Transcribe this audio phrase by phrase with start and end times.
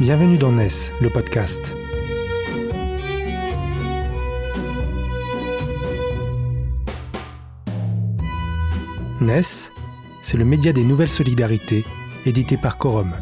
[0.00, 0.68] Bienvenue dans NES,
[1.00, 1.74] le podcast.
[9.20, 9.40] NES,
[10.22, 11.84] c'est le média des nouvelles solidarités,
[12.26, 13.12] édité par Corum,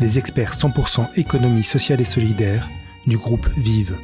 [0.00, 2.66] les experts 100% économie sociale et solidaire
[3.06, 3.94] du groupe Vive.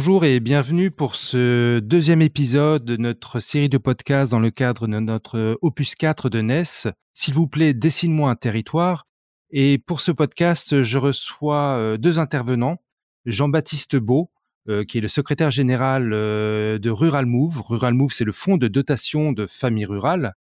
[0.00, 4.86] Bonjour et bienvenue pour ce deuxième épisode de notre série de podcasts dans le cadre
[4.86, 6.90] de notre opus 4 de NES.
[7.12, 9.06] S'il vous plaît, dessine-moi un territoire.
[9.50, 12.78] Et pour ce podcast, je reçois euh, deux intervenants.
[13.26, 14.30] Jean-Baptiste Beau,
[14.70, 17.60] euh, qui est le secrétaire général euh, de Rural Move.
[17.60, 20.32] Rural Move, c'est le fonds de dotation de familles rurales.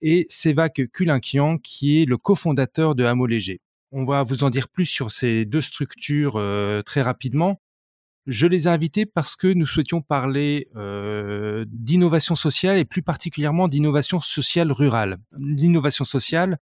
[0.00, 3.62] Et Sévac Kulinkian, qui est le cofondateur de Hameau Léger.
[3.90, 6.40] On va vous en dire plus sur ces deux structures
[6.86, 7.58] très rapidement.
[8.26, 13.66] Je les ai invités parce que nous souhaitions parler euh, d'innovation sociale et plus particulièrement
[13.66, 15.16] d'innovation sociale rurale.
[15.36, 16.58] L'innovation sociale,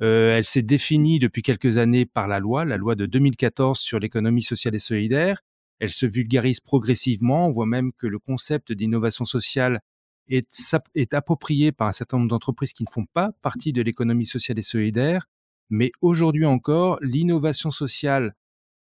[0.00, 3.98] euh, elle s'est définie depuis quelques années par la loi, la loi de 2014 sur
[3.98, 5.42] l'économie sociale et solidaire.
[5.78, 7.48] Elle se vulgarise progressivement.
[7.48, 9.80] On voit même que le concept d'innovation sociale
[10.28, 10.48] est,
[10.94, 14.58] est approprié par un certain nombre d'entreprises qui ne font pas partie de l'économie sociale
[14.58, 15.26] et solidaire.
[15.68, 18.34] Mais aujourd'hui encore, l'innovation sociale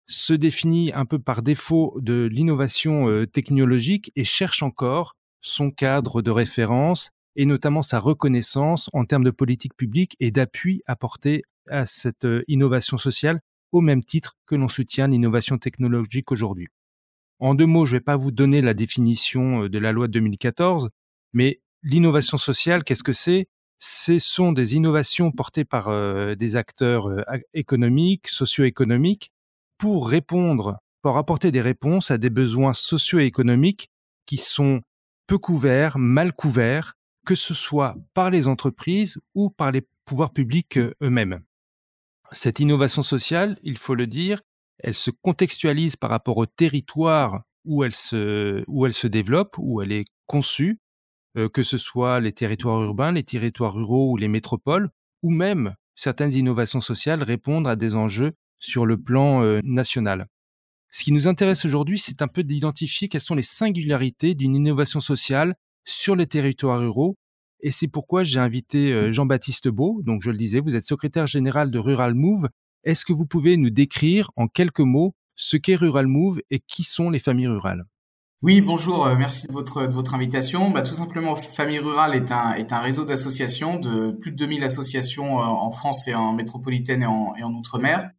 [0.07, 6.21] se définit un peu par défaut de l'innovation euh, technologique et cherche encore son cadre
[6.21, 11.85] de référence et notamment sa reconnaissance en termes de politique publique et d'appui apporté à
[11.85, 13.41] cette euh, innovation sociale
[13.73, 16.67] au même titre que l'on soutient l'innovation technologique aujourd'hui.
[17.39, 20.07] En deux mots, je ne vais pas vous donner la définition euh, de la loi
[20.07, 20.89] de 2014,
[21.33, 23.47] mais l'innovation sociale, qu'est-ce que c'est?
[23.77, 25.91] Ce sont des innovations portées par
[26.35, 27.11] des acteurs
[27.53, 29.31] économiques, socio-économiques,
[29.77, 33.89] pour répondre, pour apporter des réponses à des besoins socio-économiques
[34.25, 34.81] qui sont
[35.27, 36.93] peu couverts, mal couverts,
[37.25, 41.41] que ce soit par les entreprises ou par les pouvoirs publics euh, eux-mêmes.
[42.31, 44.41] Cette innovation sociale, il faut le dire,
[44.79, 49.81] elle se contextualise par rapport au territoire où elle se, où elle se développe, où
[49.81, 50.79] elle est conçue,
[51.37, 54.89] euh, que ce soit les territoires urbains, les territoires ruraux ou les métropoles,
[55.23, 60.27] ou même certaines innovations sociales répondent à des enjeux sur le plan euh, national.
[60.89, 64.99] Ce qui nous intéresse aujourd'hui, c'est un peu d'identifier quelles sont les singularités d'une innovation
[64.99, 67.17] sociale sur les territoires ruraux.
[67.59, 70.01] Et c'est pourquoi j'ai invité euh, Jean-Baptiste Beau.
[70.03, 72.47] Donc, je le disais, vous êtes secrétaire général de Rural Move.
[72.83, 76.83] Est-ce que vous pouvez nous décrire en quelques mots ce qu'est Rural Move et qui
[76.83, 77.85] sont les familles rurales?
[78.43, 80.69] Oui, bonjour, merci de votre, de votre invitation.
[80.69, 84.63] Bah, tout simplement, Famille Rurale est un, est un réseau d'associations, de plus de 2000
[84.63, 88.11] associations en France et en métropolitaine et en, et en Outre-mer.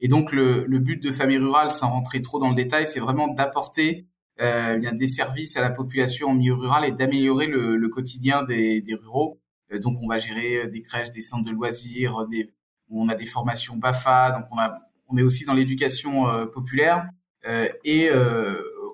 [0.00, 3.00] Et donc le, le, but de Famille Rurale, sans rentrer trop dans le détail, c'est
[3.00, 4.06] vraiment d'apporter
[4.40, 8.82] euh, des services à la population en milieu rural et d'améliorer le, le, quotidien des,
[8.82, 9.40] des ruraux.
[9.72, 12.52] Euh, donc on va gérer euh, des crèches, des centres de loisirs, des,
[12.90, 17.08] on a des formations BAFA, donc on a on est aussi dans l'éducation euh, populaire
[17.46, 18.10] euh, et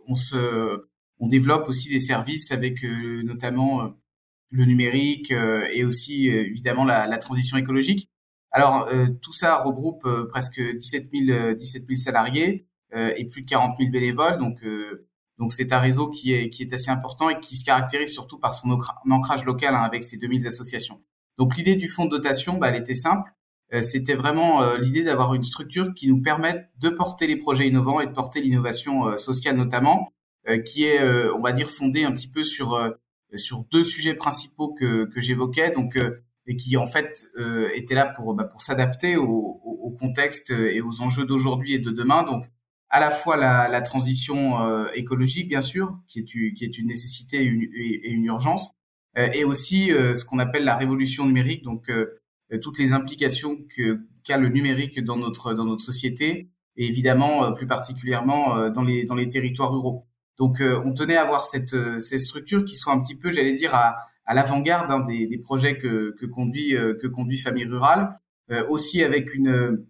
[0.06, 0.84] on se
[1.18, 3.94] on développe aussi des services avec notamment
[4.50, 8.10] le numérique et aussi évidemment la, la transition écologique.
[8.52, 13.42] Alors, euh, tout ça regroupe euh, presque 17 000, 17 000 salariés euh, et plus
[13.42, 14.38] de 40 000 bénévoles.
[14.38, 14.62] Donc,
[15.38, 18.38] donc c'est un réseau qui est, qui est assez important et qui se caractérise surtout
[18.38, 18.78] par son
[19.10, 21.00] ancrage local hein, avec ses 2000 associations.
[21.38, 23.32] Donc, l'idée du fonds de dotation, bah, elle était simple.
[23.80, 28.06] C'était vraiment l'idée d'avoir une structure qui nous permette de porter les projets innovants et
[28.06, 30.12] de porter l'innovation sociale notamment,
[30.66, 32.78] qui est, on va dire, fondée un petit peu sur
[33.34, 35.70] sur deux sujets principaux que, que j'évoquais.
[35.70, 35.96] Donc,
[36.46, 40.80] et qui en fait euh, était là pour bah, pour s'adapter au, au, contexte et
[40.80, 42.24] aux enjeux d'aujourd'hui et de demain.
[42.24, 42.44] Donc
[42.92, 46.86] à la fois la, la transition euh, écologique bien sûr, qui est qui est une
[46.86, 48.72] nécessité et une, et une urgence,
[49.16, 51.64] euh, et aussi euh, ce qu'on appelle la révolution numérique.
[51.64, 51.90] Donc
[52.60, 57.66] toutes les implications que qu'a le numérique dans notre dans notre société et évidemment plus
[57.66, 60.06] particulièrement dans les dans les territoires ruraux.
[60.36, 63.74] Donc on tenait à avoir cette cette structure qui soit un petit peu, j'allais dire,
[63.74, 68.14] à à l'avant-garde hein, des, des, projets que, que conduit euh, que conduit Famille Rurale,
[68.50, 69.84] euh, aussi avec une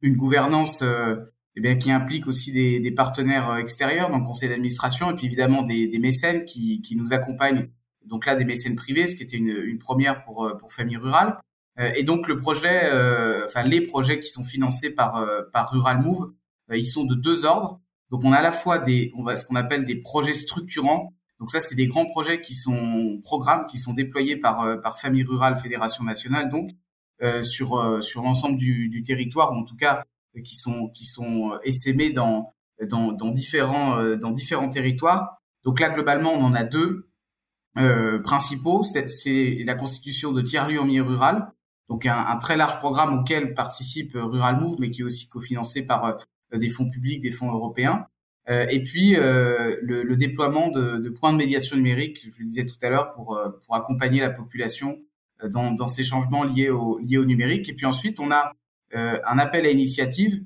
[0.00, 1.16] une gouvernance euh,
[1.56, 5.26] eh bien, qui implique aussi des, des partenaires extérieurs dans le conseil d'administration et puis
[5.26, 7.68] évidemment des, des mécènes qui, qui nous accompagnent.
[8.06, 11.38] Donc là, des mécènes privés, ce qui était une, une première pour pour Famille Rurale.
[11.94, 12.90] Et donc le projet,
[13.44, 16.32] enfin les projets qui sont financés par par Rural Move,
[16.72, 17.80] ils sont de deux ordres.
[18.10, 21.12] Donc on a à la fois des, on va ce qu'on appelle des projets structurants
[21.40, 24.98] donc ça, c'est des grands projets qui sont programmes qui sont déployés par euh, par
[24.98, 26.70] Famille Rurale Fédération Nationale, donc
[27.22, 30.04] euh, sur euh, sur l'ensemble du, du, territoire, ou en tout cas
[30.44, 32.52] qui sont qui sont essaimés dans
[32.88, 35.40] dans, dans différents dans différents territoires.
[35.64, 37.08] Donc là, globalement, on en a deux.
[38.24, 41.52] principaux, c'est la constitution de tiers-lieux en milieu rural,
[41.88, 45.82] donc un, un, très large programme auquel participe Rural Move, mais qui est aussi cofinancé
[45.82, 46.18] par
[46.52, 48.06] des fonds publics, des fonds européens.
[48.50, 52.46] Euh, et puis euh, le, le, déploiement de, de, points de médiation numérique, je le
[52.46, 55.00] disais tout à l'heure, pour, euh, pour accompagner la population
[55.44, 57.68] dans, dans, ces changements liés au, liés au numérique.
[57.68, 58.52] Et puis ensuite, on a
[58.94, 60.42] un appel à initiative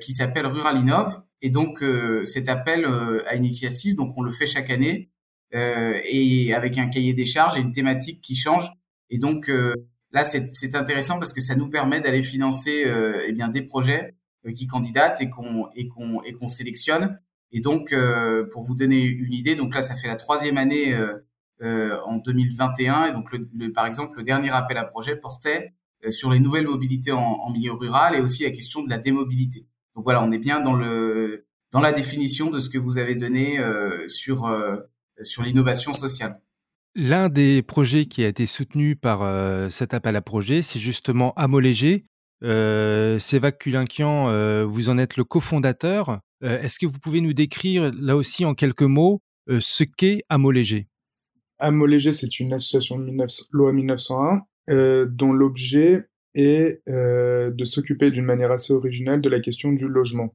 [0.00, 1.22] qui s'appelle Rural Innov.
[1.40, 1.84] Et donc
[2.24, 2.84] cet appel
[3.26, 5.10] à initiative, donc on le fait chaque année
[5.52, 8.72] et avec un cahier des charges et une thématique qui change.
[9.10, 9.48] Et donc
[10.10, 12.90] là, c'est intéressant parce que ça nous permet d'aller financer
[13.24, 14.17] eh bien des projets euh,
[14.54, 17.18] qui candidatent et qu'on et qu'on et qu'on sélectionne.
[17.50, 20.94] Et donc, euh, pour vous donner une idée, donc là, ça fait la troisième année
[21.62, 23.06] euh, en 2021.
[23.06, 23.34] Et donc,
[23.74, 25.74] par exemple, le dernier appel à projet portait
[26.10, 29.66] sur les nouvelles mobilités en, milieu rural et aussi la question de la démobilité.
[29.96, 33.14] Donc voilà, on est bien dans le dans la définition de ce que vous avez
[33.14, 33.58] donné
[34.06, 34.48] sur
[35.20, 36.40] sur l'innovation sociale.
[37.00, 41.32] L'un des projets qui a été soutenu par euh, cet appel à projet, c'est justement
[41.34, 42.04] Amolégé,
[42.42, 46.20] euh, Sévac Kulinkian, euh, vous en êtes le cofondateur.
[46.42, 50.22] Euh, est-ce que vous pouvez nous décrire, là aussi en quelques mots, euh, ce qu'est
[50.28, 50.88] Amolégé
[51.58, 53.30] Amolégé, c'est une association de 19...
[53.50, 54.42] loi 1901
[55.06, 56.04] dont l'objet
[56.34, 60.34] est de s'occuper d'une manière assez originale de la question du logement.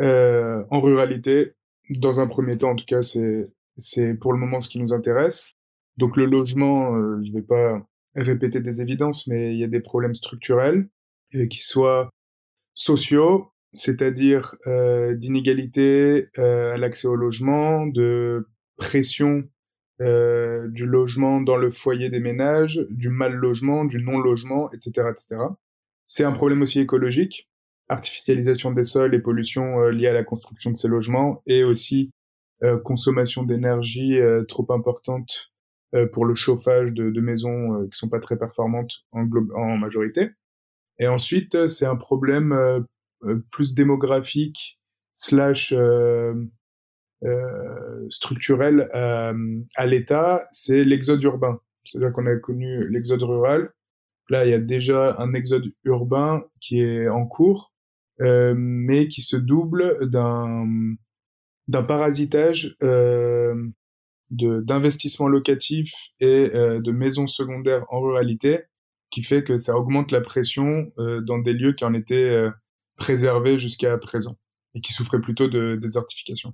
[0.00, 1.54] en ruralité,
[1.98, 5.54] dans un premier temps en tout cas, c'est pour le moment ce qui nous intéresse.
[5.96, 9.80] Donc le logement, je ne vais pas répéter des évidences, mais il y a des
[9.80, 10.88] problèmes structurels
[11.50, 12.10] qui soient
[12.74, 19.44] sociaux, c'est-à-dire euh, d'inégalité euh, à l'accès au logement, de pression
[20.00, 25.08] euh, du logement dans le foyer des ménages, du mal logement, du non logement, etc.,
[25.10, 25.36] etc.
[26.06, 27.48] C'est un problème aussi écologique,
[27.88, 32.10] artificialisation des sols et pollution euh, liée à la construction de ces logements, et aussi
[32.62, 35.50] euh, consommation d'énergie euh, trop importante
[36.12, 40.30] pour le chauffage de, de maisons qui sont pas très performantes en, en majorité.
[40.98, 42.80] Et ensuite, euh, c'est un problème euh,
[43.24, 44.78] euh, plus démographique
[45.12, 45.74] slash
[48.10, 51.60] structurel à l'État, c'est l'exode urbain.
[51.84, 53.72] C'est-à-dire qu'on a connu l'exode rural.
[54.30, 57.72] Là, il y a déjà un exode urbain qui est en cours,
[58.20, 60.96] euh, mais qui se double d'un
[61.68, 63.54] parasitage euh,
[64.30, 68.64] d'investissements locatifs et de maisons secondaires en ruralité
[69.14, 72.50] qui fait que ça augmente la pression euh, dans des lieux qui en étaient euh,
[72.96, 74.36] préservés jusqu'à présent
[74.74, 76.52] et qui souffraient plutôt de désertification.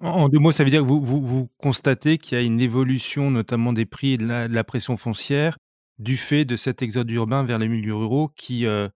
[0.00, 2.60] En deux mots, ça veut dire que vous, vous, vous constatez qu'il y a une
[2.60, 5.58] évolution notamment des prix et de la, de la, pression foncière
[5.98, 8.88] du fait de cet exode urbain vers les milieux ruraux qui, euh,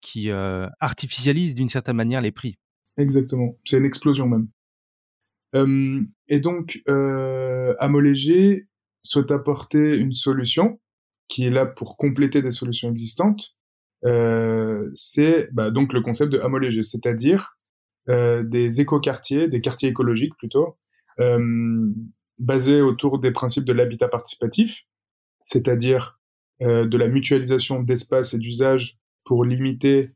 [0.00, 2.56] qui artificialise d'une certaine manière les prix.
[2.96, 4.48] Exactement, c'est une explosion même.
[5.54, 8.66] Euh, et donc, euh, Amolégé
[9.04, 10.80] souhaite apporter une solution
[11.28, 13.54] qui est là pour compléter des solutions existantes,
[14.04, 17.56] euh, c'est bah, donc le concept de homologé, c'est-à-dire
[18.10, 20.76] euh, des écoquartiers, des quartiers écologiques plutôt,
[21.20, 21.90] euh,
[22.38, 24.82] basés autour des principes de l'habitat participatif,
[25.40, 26.18] c'est-à-dire
[26.60, 30.10] euh, de la mutualisation d'espace et d'usage pour limiter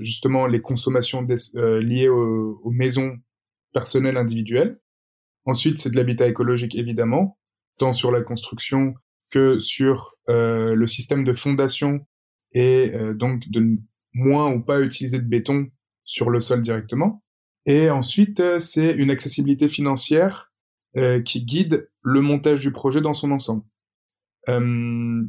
[0.00, 3.16] justement les consommations liées aux, aux maisons
[3.72, 4.80] personnelles individuelles.
[5.44, 7.38] Ensuite, c'est de l'habitat écologique évidemment,
[7.78, 8.94] tant sur la construction
[9.32, 12.06] que sur euh, le système de fondation
[12.52, 13.78] et euh, donc de
[14.14, 15.68] moins ou pas utiliser de béton
[16.04, 17.22] sur le sol directement.
[17.66, 20.52] Et ensuite, euh, c'est une accessibilité financière
[20.96, 23.62] euh, qui guide le montage du projet dans son ensemble.
[24.48, 25.22] Euh,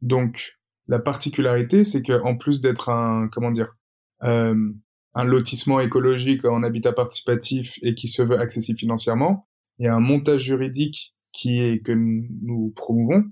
[0.00, 3.74] donc, la particularité, c'est que en plus d'être un, comment dire,
[4.20, 9.46] un lotissement écologique en habitat participatif et qui se veut accessible financièrement,
[9.78, 13.24] il y a un montage juridique qui est que nous promouvons,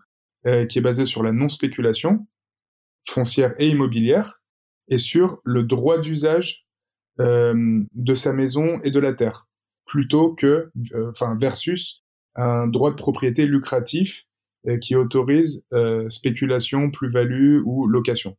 [0.46, 2.26] euh, qui est basé sur la non-spéculation
[3.06, 4.42] foncière et immobilière,
[4.88, 6.66] et sur le droit d'usage
[7.20, 9.48] euh, de sa maison et de la terre,
[9.86, 12.02] plutôt que, euh, enfin, versus
[12.34, 14.24] un droit de propriété lucratif
[14.80, 15.66] qui autorise
[16.06, 18.36] spéculation, plus-value ou location.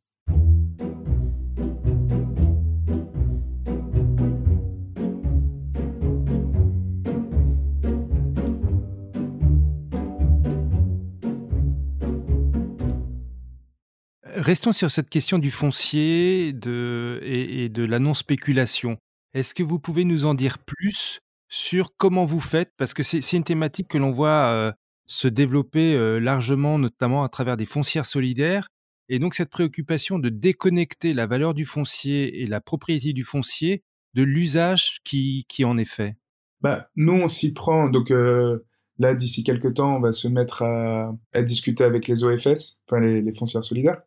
[14.43, 18.97] Restons sur cette question du foncier et, de la non-spéculation.
[19.33, 22.71] Est-ce que vous pouvez nous en dire plus sur comment vous faites?
[22.75, 24.73] Parce que c'est une thématique que l'on voit euh,
[25.05, 28.67] se développer euh, largement, notamment à travers des foncières solidaires.
[29.07, 33.81] Et donc cette préoccupation de déconnecter la valeur du foncier et la propriété du foncier
[34.13, 36.17] de l'usage qui, en est fait.
[36.59, 37.87] Bah, nous, on s'y prend.
[37.87, 38.65] Donc, euh,
[38.99, 43.33] Là, d'ici quelques temps, on va se mettre à, discuter avec les OFS, enfin les
[43.33, 44.03] foncières solidaires,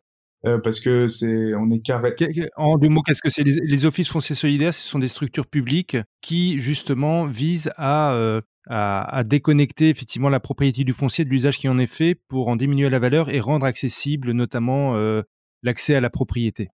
[0.47, 2.15] euh, parce que c'est, on est carré.
[2.55, 3.43] En deux mots, qu'est-ce que c'est?
[3.43, 8.41] Les, les, offices fonciers solidaires Ce sont des structures publiques qui justement visent à, euh,
[8.67, 12.47] à, à, déconnecter effectivement la propriété du foncier de l'usage qui en est fait pour
[12.47, 15.21] en diminuer la valeur et rendre accessible notamment euh,
[15.63, 16.69] l'accès à la propriété.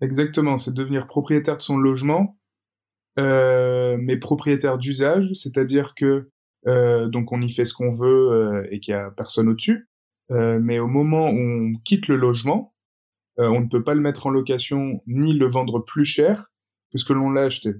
[0.00, 2.38] Exactement, c'est devenir propriétaire de son logement,
[3.18, 6.30] mais propriétaire d'usage, c'est-à-dire que
[6.64, 9.90] donc on y fait ce qu'on veut et qu'il y a personne au-dessus.
[10.30, 12.72] Euh, mais au moment où on quitte le logement,
[13.40, 16.50] euh, on ne peut pas le mettre en location ni le vendre plus cher
[16.92, 17.74] que ce que l'on l'a acheté.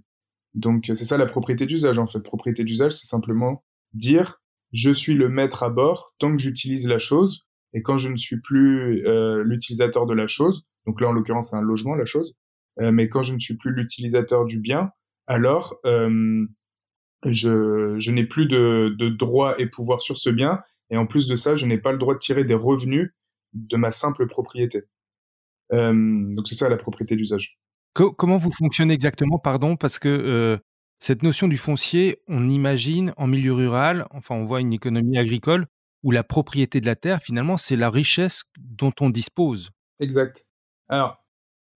[0.55, 2.21] Donc c'est ça la propriété d'usage en fait.
[2.21, 4.41] Propriété d'usage, c'est simplement dire
[4.73, 8.17] je suis le maître à bord tant que j'utilise la chose et quand je ne
[8.17, 12.05] suis plus euh, l'utilisateur de la chose, donc là en l'occurrence c'est un logement la
[12.05, 12.35] chose,
[12.81, 14.91] euh, mais quand je ne suis plus l'utilisateur du bien,
[15.27, 16.47] alors euh,
[17.27, 21.27] je, je n'ai plus de, de droit et pouvoir sur ce bien et en plus
[21.27, 23.13] de ça je n'ai pas le droit de tirer des revenus
[23.53, 24.85] de ma simple propriété.
[25.73, 27.59] Euh, donc c'est ça la propriété d'usage.
[27.95, 30.59] comment vous fonctionnez exactement, pardon, parce que euh,
[30.99, 35.67] cette notion du foncier, on imagine en milieu rural, enfin on voit une économie agricole
[36.03, 39.71] où la propriété de la terre, finalement, c'est la richesse dont on dispose.
[39.99, 40.47] Exact.
[40.89, 41.25] Alors,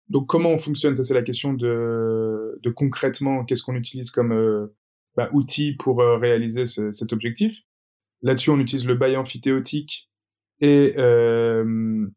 [0.09, 0.95] donc comment on fonctionne?
[0.95, 4.75] Ça c'est la question de, de concrètement, qu'est-ce qu'on utilise comme euh,
[5.15, 7.61] bah, outil pour euh, réaliser ce, cet objectif?
[8.21, 10.09] Là-dessus, on utilise le bail amphithéotique
[10.61, 12.07] et euh,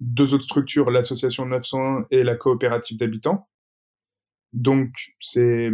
[0.00, 3.48] deux autres structures, l'association 901 et la coopérative d'habitants.
[4.52, 5.70] Donc, c'est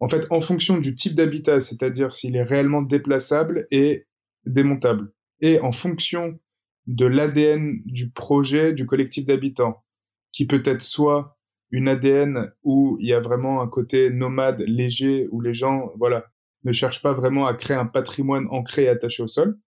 [0.00, 4.06] en fait en fonction du type d'habitat, c'est-à-dire s'il est réellement déplaçable et
[4.44, 6.40] démontable, et en fonction
[6.86, 9.84] de l'ADN du projet du collectif d'habitants,
[10.32, 11.38] qui peut être soit
[11.70, 16.26] une ADN où il y a vraiment un côté nomade, léger, où les gens, voilà,
[16.64, 19.58] ne cherchent pas vraiment à créer un patrimoine ancré et attaché au sol,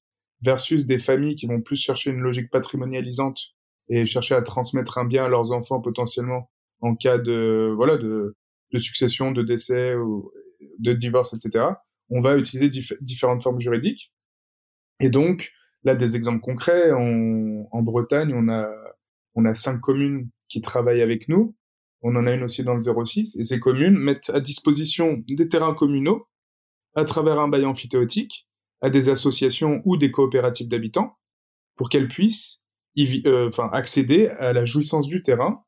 [0.41, 3.39] versus des familles qui vont plus chercher une logique patrimonialisante
[3.89, 6.49] et chercher à transmettre un bien à leurs enfants potentiellement
[6.81, 8.35] en cas de voilà de,
[8.73, 10.31] de succession, de décès ou
[10.79, 11.65] de divorce, etc.
[12.09, 14.11] On va utiliser dif différentes formes juridiques.
[14.99, 15.51] Et donc
[15.83, 16.91] là, des exemples concrets.
[16.91, 18.69] On, en Bretagne, on a
[19.35, 21.55] on a cinq communes qui travaillent avec nous.
[22.01, 23.35] On en a une aussi dans le 06.
[23.37, 26.27] Et ces communes mettent à disposition des terrains communaux
[26.95, 28.47] à travers un bail amphithéotique
[28.85, 31.17] à des associations ou des coopératives d'habitants
[31.75, 32.61] pour qu'elles puissent
[32.99, 35.63] euh, enfin, accéder à la jouissance du terrain.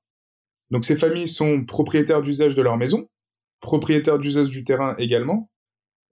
[0.70, 3.10] Donc ces familles sont propriétaires d'usage de leur maison,
[3.60, 5.50] propriétaires d'usage du terrain également,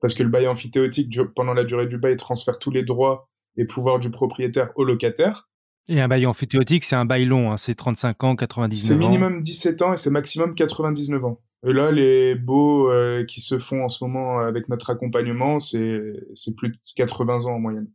[0.02, 3.66] parce que le bail amphithéotique, pendant la durée du bail, transfère tous les droits et
[3.66, 5.48] pouvoirs du propriétaire au locataire.
[5.88, 8.88] Et un bail amphithéotique, c'est un bail long, hein, c'est 35 ans, 99 ans.
[8.88, 11.40] C'est minimum 17 ans et c'est maximum 99 ans.
[11.66, 16.70] Là, les beaux euh, qui se font en ce moment avec notre accompagnement, c'est plus
[16.70, 17.90] de 80 ans en moyenne.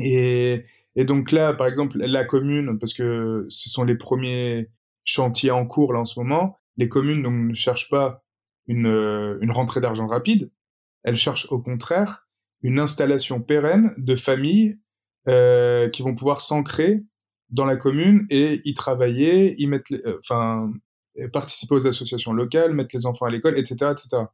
[0.00, 0.64] Et,
[0.96, 4.70] et donc là, par exemple, la commune, parce que ce sont les premiers
[5.04, 8.24] chantiers en cours là en ce moment, les communes donc, ne cherchent pas
[8.66, 8.86] une,
[9.40, 10.50] une rentrée d'argent rapide,
[11.04, 12.26] elles cherchent au contraire
[12.62, 14.78] une installation pérenne de familles
[15.28, 17.02] euh, qui vont pouvoir s'ancrer
[17.50, 20.72] dans la commune et y travailler, y mettre, euh, enfin,
[21.32, 24.24] participer aux associations locales, mettre les enfants à l'école, etc., etc.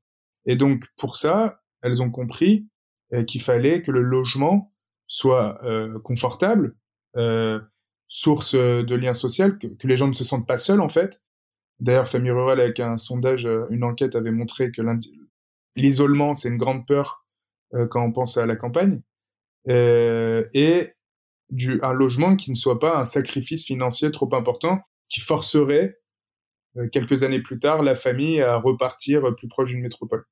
[0.46, 2.66] Et donc pour ça, elles ont compris
[3.12, 4.72] euh, qu'il fallait que le logement
[5.06, 6.76] soit euh, confortable,
[7.16, 7.60] euh,
[8.06, 11.20] source de lien social, que, les gens ne se sentent pas seuls en fait.
[11.80, 14.82] D'ailleurs, Famille Rurale, avec un sondage, une enquête avait montré que
[15.76, 17.24] l'isolement, c'est une grande peur
[17.88, 19.00] quand on pense à la campagne.
[19.66, 20.92] et
[21.82, 25.98] un logement qui ne soit pas un sacrifice financier trop important qui forcerait
[26.92, 30.24] quelques années plus tard, la famille à repartir plus proche d'une métropole.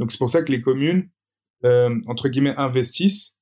[0.00, 1.10] Donc c'est pour ça que les communes,
[1.64, 3.36] euh, entre guillemets, investissent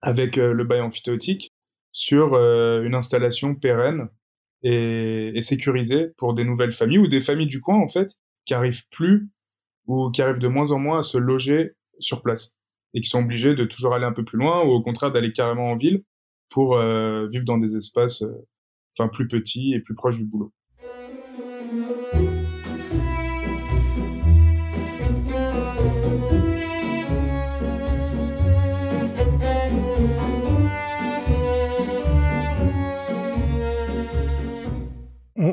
[0.00, 1.54] avec euh, le bail amphithéotique
[1.92, 4.08] sur euh, une installation pérenne
[4.62, 8.14] et, et, sécurisée pour des nouvelles familles ou des familles du coin, en fait,
[8.46, 9.28] qui arrivent plus
[9.86, 12.54] ou qui arrivent de moins en moins à se loger sur place
[12.94, 15.32] et qui sont obligés de toujours aller un peu plus loin ou au contraire d'aller
[15.32, 16.02] carrément en ville
[16.48, 18.24] pour euh, vivre dans des espaces
[18.98, 20.52] enfin plus petits et plus proches du boulot.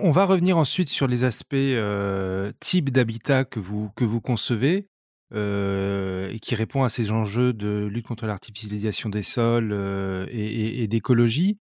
[0.04, 4.90] On, va revenir ensuite sur les aspects euh, type d'habitat que vous, que vous concevez
[5.34, 10.46] euh, et qui répond à ces enjeux de lutte contre l'artificialisation des sols euh, et,
[10.46, 11.60] et, et d'écologie.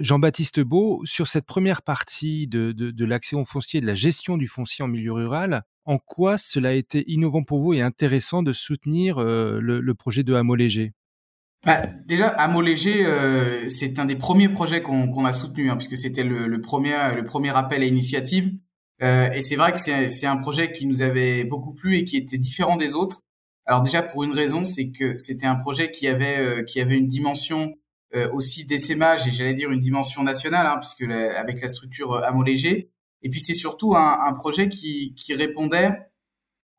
[0.00, 4.46] Jean-Baptiste Beau, sur cette première partie de, de, l'accès au foncier, de la gestion du
[4.46, 8.52] foncier en milieu rural, en quoi cela a été innovant pour vous et intéressant de
[8.52, 10.92] soutenir le, projet de Hameau Léger?
[11.64, 13.06] Bah, déjà, Hameau Léger,
[13.68, 17.24] c'est un des premiers projets qu'on a soutenu, hein, puisque c'était le, le, premier, le
[17.24, 18.52] premier appel à initiative.
[19.02, 22.16] Euh, et c'est vrai que c'est un projet qui nous avait beaucoup plu et qui
[22.16, 23.22] était différent des autres.
[23.66, 26.96] Alors déjà pour une raison, c'est que c'était un projet qui avait euh, qui avait
[26.96, 27.74] une dimension
[28.14, 32.42] euh, aussi d'essaimage et j'allais dire une dimension nationale, hein, puisque avec la structure Hameau
[32.42, 32.90] Léger.
[33.22, 35.90] Et puis c'est surtout un, un, projet qui, qui répondait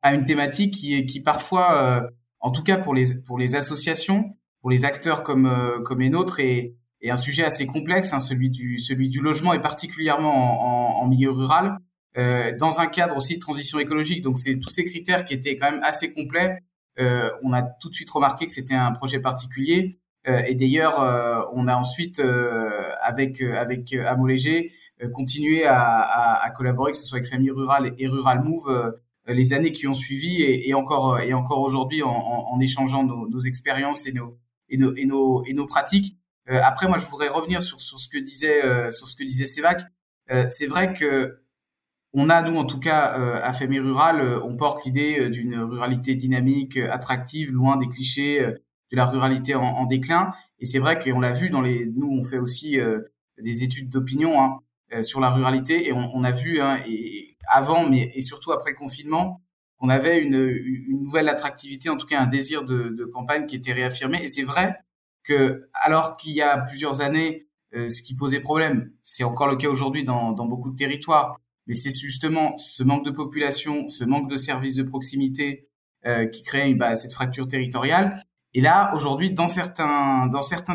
[0.02, 2.10] à une thématique qui, qui parfois,
[2.40, 6.40] en tout cas pour les pour les associations, pour les acteurs comme comme les nôtres,
[6.40, 11.02] est, est un sujet assez complexe, hein, celui du celui du logement et particulièrement en,
[11.02, 11.76] en milieu rural.
[12.16, 14.22] Euh, dans un cadre aussi de transition écologique.
[14.22, 16.60] Donc c'est tous ces critères qui étaient quand même assez complets.
[16.98, 19.98] Euh, on a tout de suite remarqué que c'était un projet particulier.
[20.28, 22.22] Euh, et d'ailleurs, euh, on a ensuite
[23.02, 24.72] avec avec Amo Léger
[25.12, 28.94] continué à, à, à, collaborer, que ce soit avec Famille Rurale et Rural Move,
[29.26, 33.04] les années qui ont suivi et, et encore et encore aujourd'hui en, en, en, échangeant
[33.04, 36.16] nos, nos expériences et nos et nos et nos, et nos pratiques.
[36.46, 39.82] après, moi, je voudrais revenir sur sur ce que disait sur ce que disait Sévac.
[40.48, 41.44] c'est vrai que
[42.16, 45.30] on a, nous, en tout cas, euh, à Fémé Rural, euh, on porte l'idée euh,
[45.30, 50.32] d'une ruralité dynamique, attractive, loin des clichés de la ruralité en, déclin.
[50.60, 51.86] Et c'est vrai qu'on l'a vu dans les...
[51.86, 52.78] Nous, on fait aussi
[53.42, 58.12] des études d'opinion hein, sur la ruralité et on, a vu, hein, et avant, mais
[58.14, 59.40] et surtout après le confinement,
[59.84, 64.18] qu'on avait une, nouvelle attractivité, en tout cas un désir de, campagne qui était réaffirmé.
[64.22, 64.76] Et c'est vrai
[65.24, 69.68] que, alors qu'il y a plusieurs années, ce qui posait problème, c'est encore le cas
[69.68, 74.36] aujourd'hui dans, beaucoup de territoires, mais c'est justement ce manque de population, ce manque de
[74.36, 75.68] services de proximité
[76.06, 78.22] euh, qui crée bah, cette fracture territoriale.
[78.54, 80.30] Et là, aujourd'hui, dans certains,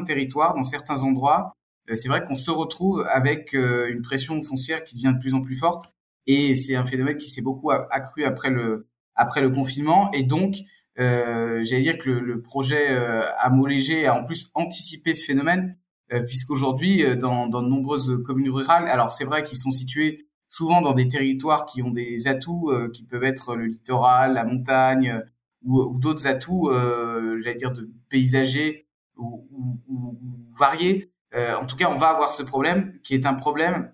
[0.06, 1.56] territoires, dans certains endroits,
[1.90, 5.34] euh, c'est vrai qu'on se retrouve avec euh, une pression foncière qui devient de plus
[5.34, 5.88] en plus forte.
[6.28, 8.89] Et c'est un phénomène qui s'est beaucoup accru après le,
[9.20, 10.12] après le confinement.
[10.12, 10.56] Et donc,
[11.00, 13.22] euh, j'allais dire que le, le projet euh,
[13.68, 15.78] Léger a en plus anticipé ce phénomène,
[16.12, 20.82] euh, puisqu'aujourd'hui, dans, dans de nombreuses communes rurales, alors c'est vrai qu'ils sont situés souvent
[20.82, 25.12] dans des territoires qui ont des atouts euh, qui peuvent être le littoral, la montagne
[25.12, 25.22] euh,
[25.64, 30.20] ou, ou d'autres atouts, euh, j'allais dire, de paysagers ou, ou, ou
[30.58, 31.12] variés.
[31.34, 33.94] en tout cas, on va avoir ce problème qui est un problème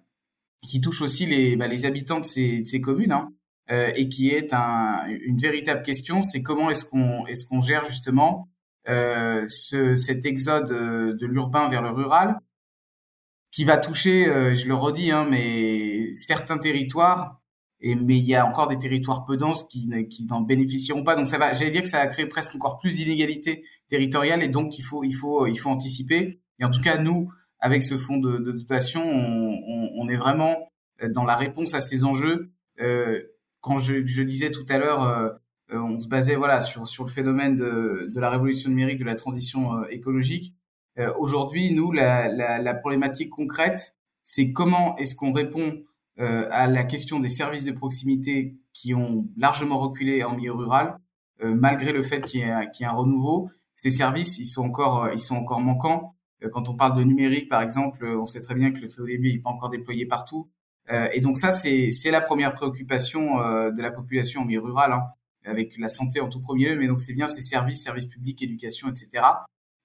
[0.62, 3.34] qui touche aussi les, bah, les habitants de ces, de ces communes hein,
[3.70, 6.22] et qui est un, une véritable question.
[6.22, 8.48] C'est comment est-ce qu'on est-ce qu'on gère justement
[8.86, 10.70] ce, cet exode
[11.18, 12.38] de l'urbain vers le rural
[13.56, 17.40] qui va toucher, euh, je le redis, hein, mais certains territoires.
[17.80, 21.16] Et, mais il y a encore des territoires peu denses qui, qui n'en bénéficieront pas.
[21.16, 24.50] Donc ça va, j'allais dire que ça va créer presque encore plus d'inégalités territoriales et
[24.50, 26.42] donc il faut, il faut, il faut anticiper.
[26.60, 30.18] Et en tout cas, nous, avec ce fonds de, de dotation, on, on, on, est
[30.18, 30.70] vraiment
[31.12, 32.52] dans la réponse à ces enjeux.
[32.82, 33.22] Euh,
[33.66, 35.30] quand je, je, disais tout à l'heure, euh,
[35.72, 39.16] on se basait voilà sur sur le phénomène de, de la révolution numérique, de la
[39.16, 40.54] transition euh, écologique.
[41.00, 45.82] Euh, aujourd'hui, nous, la, la, la, problématique concrète, c'est comment est-ce qu'on répond
[46.20, 51.00] euh, à la question des services de proximité qui ont largement reculé en milieu rural,
[51.44, 53.50] euh, malgré le fait qu'il y, qu y, ait un renouveau.
[53.74, 56.16] Ces services, ils sont encore, ils sont encore manquants.
[56.54, 59.08] quand on parle de numérique, par exemple, on sait très bien que le très haut
[59.08, 60.50] débit n'est pas encore déployé partout.
[60.90, 63.38] Et donc ça, c'est la première préoccupation
[63.72, 65.04] de la population en milieu rural, hein,
[65.46, 66.76] avec la santé en tout premier lieu.
[66.80, 69.24] Mais donc c'est bien ces services, services publics, éducation, etc.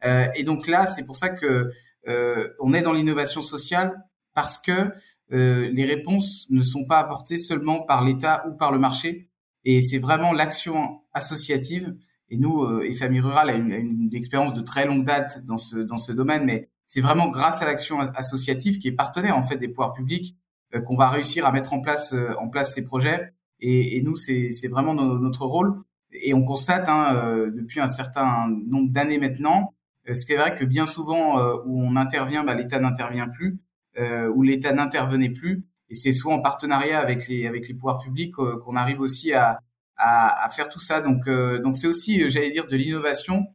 [0.05, 1.73] Euh, et donc là, c'est pour ça que
[2.09, 4.93] euh, on est dans l'innovation sociale parce que
[5.33, 9.29] euh, les réponses ne sont pas apportées seulement par l'État ou par le marché,
[9.65, 11.95] et c'est vraiment l'action associative.
[12.31, 15.57] Et nous, euh, et Famille Rurale a une, une, expérience de très longue date dans
[15.57, 19.43] ce dans ce domaine, mais c'est vraiment grâce à l'action associative qui est partenaire en
[19.43, 20.40] fait des pouvoirs publics euh,
[20.79, 23.33] qu'on va réussir à mettre en place euh, en place ces projets.
[23.61, 25.79] Et, et nous, c'est vraiment notre rôle.
[26.13, 29.75] Et on constate hein, depuis un certain nombre d'années maintenant
[30.13, 33.59] ce qui est vrai que bien souvent euh, où on intervient, bah, l'État n'intervient plus,
[33.99, 37.99] euh, où l'État n'intervenait plus, et c'est soit en partenariat avec les avec les pouvoirs
[37.99, 39.61] publics euh, qu'on arrive aussi à,
[39.97, 41.01] à, à faire tout ça.
[41.01, 43.47] Donc donc c'est aussi, j'allais dire, de l'innovation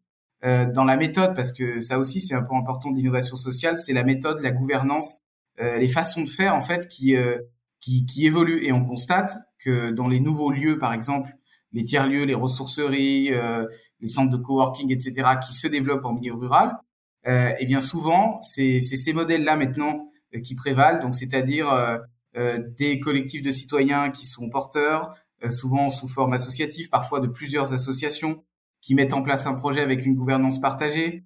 [0.44, 3.94] dans la méthode, parce que ça aussi c'est un peu important de l'innovation sociale, c'est
[3.94, 5.18] la méthode, la gouvernance,
[5.60, 7.16] les façons de faire en fait qui
[7.86, 8.66] qui, qui évoluent.
[8.66, 11.30] Et on constate que dans les nouveaux lieux, par exemple,
[11.72, 13.66] les tiers lieux, les ressourceries, euh,
[14.00, 16.78] les centres de coworking, etc., qui se développent en milieu rural,
[17.28, 21.98] euh, et bien souvent, c'est ces modèles-là maintenant euh, qui prévalent, donc c'est-à-dire euh,
[22.38, 25.14] euh, des collectifs de citoyens qui sont porteurs,
[25.44, 28.44] euh, souvent sous forme associative, parfois de plusieurs associations,
[28.82, 31.24] qui mettent en place un projet avec une gouvernance partagée,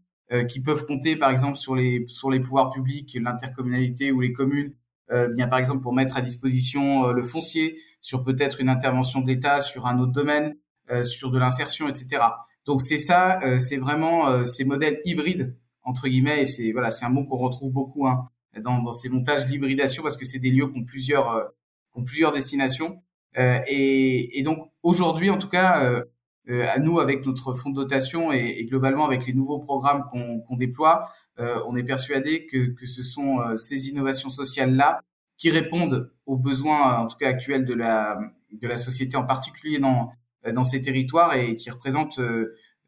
[0.47, 4.73] qui peuvent compter par exemple sur les sur les pouvoirs publics, l'intercommunalité ou les communes,
[5.09, 9.59] bien par exemple pour mettre à disposition le foncier, sur peut-être une intervention de l'État
[9.59, 10.55] sur un autre domaine,
[11.03, 12.21] sur de l'insertion, etc.
[12.67, 17.09] Donc c'est ça, c'est vraiment ces modèles hybrides entre guillemets, et c'est voilà, c'est un
[17.09, 20.67] mot qu'on retrouve beaucoup hein, dans, dans ces montages d'hybridation parce que c'est des lieux
[20.67, 21.43] qui ont plusieurs, euh,
[21.91, 23.01] qui ont plusieurs destinations.
[23.37, 26.03] Euh, et, et, donc aujourd'hui, en tout cas, euh, euh,
[26.47, 30.39] à nous avec notre fonds de dotation et, et globalement avec les nouveaux programmes qu'on
[30.39, 35.01] qu'on déploie, euh, on est persuadé que, que ce sont ces innovations sociales là
[35.37, 38.19] qui répondent aux besoins, en tout cas actuels de la
[38.51, 40.11] de la société, en particulier dans
[40.53, 42.19] dans ces territoires et qui représentent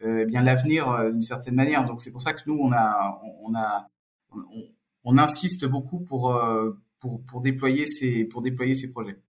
[0.04, 1.86] euh, eh bien l'avenir euh, d'une certaine manière.
[1.86, 3.88] Donc c'est pour ça que nous on a on a
[4.32, 4.64] on,
[5.04, 9.20] on insiste beaucoup pour, euh, pour pour déployer ces pour déployer ces projets.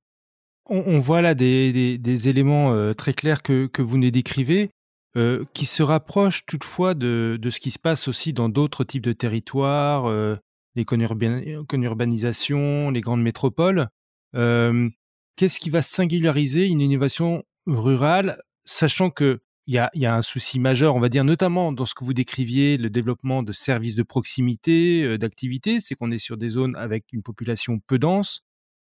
[0.67, 4.11] On, on voit là des, des, des éléments euh, très clairs que, que vous nous
[4.11, 4.71] décrivez,
[5.17, 9.03] euh, qui se rapprochent toutefois de, de ce qui se passe aussi dans d'autres types
[9.03, 10.37] de territoires, euh,
[10.75, 13.89] les conurbanisations, les grandes métropoles.
[14.35, 20.23] Qu'est-ce qui va singulariser une innovation rurale, sachant que il y a, y a, un
[20.23, 23.95] souci majeur, on va dire, notamment dans ce que vous décriviez, le développement de services
[23.95, 28.43] de proximité, euh, d'activité, c'est qu'on est sur des zones avec une population peu dense,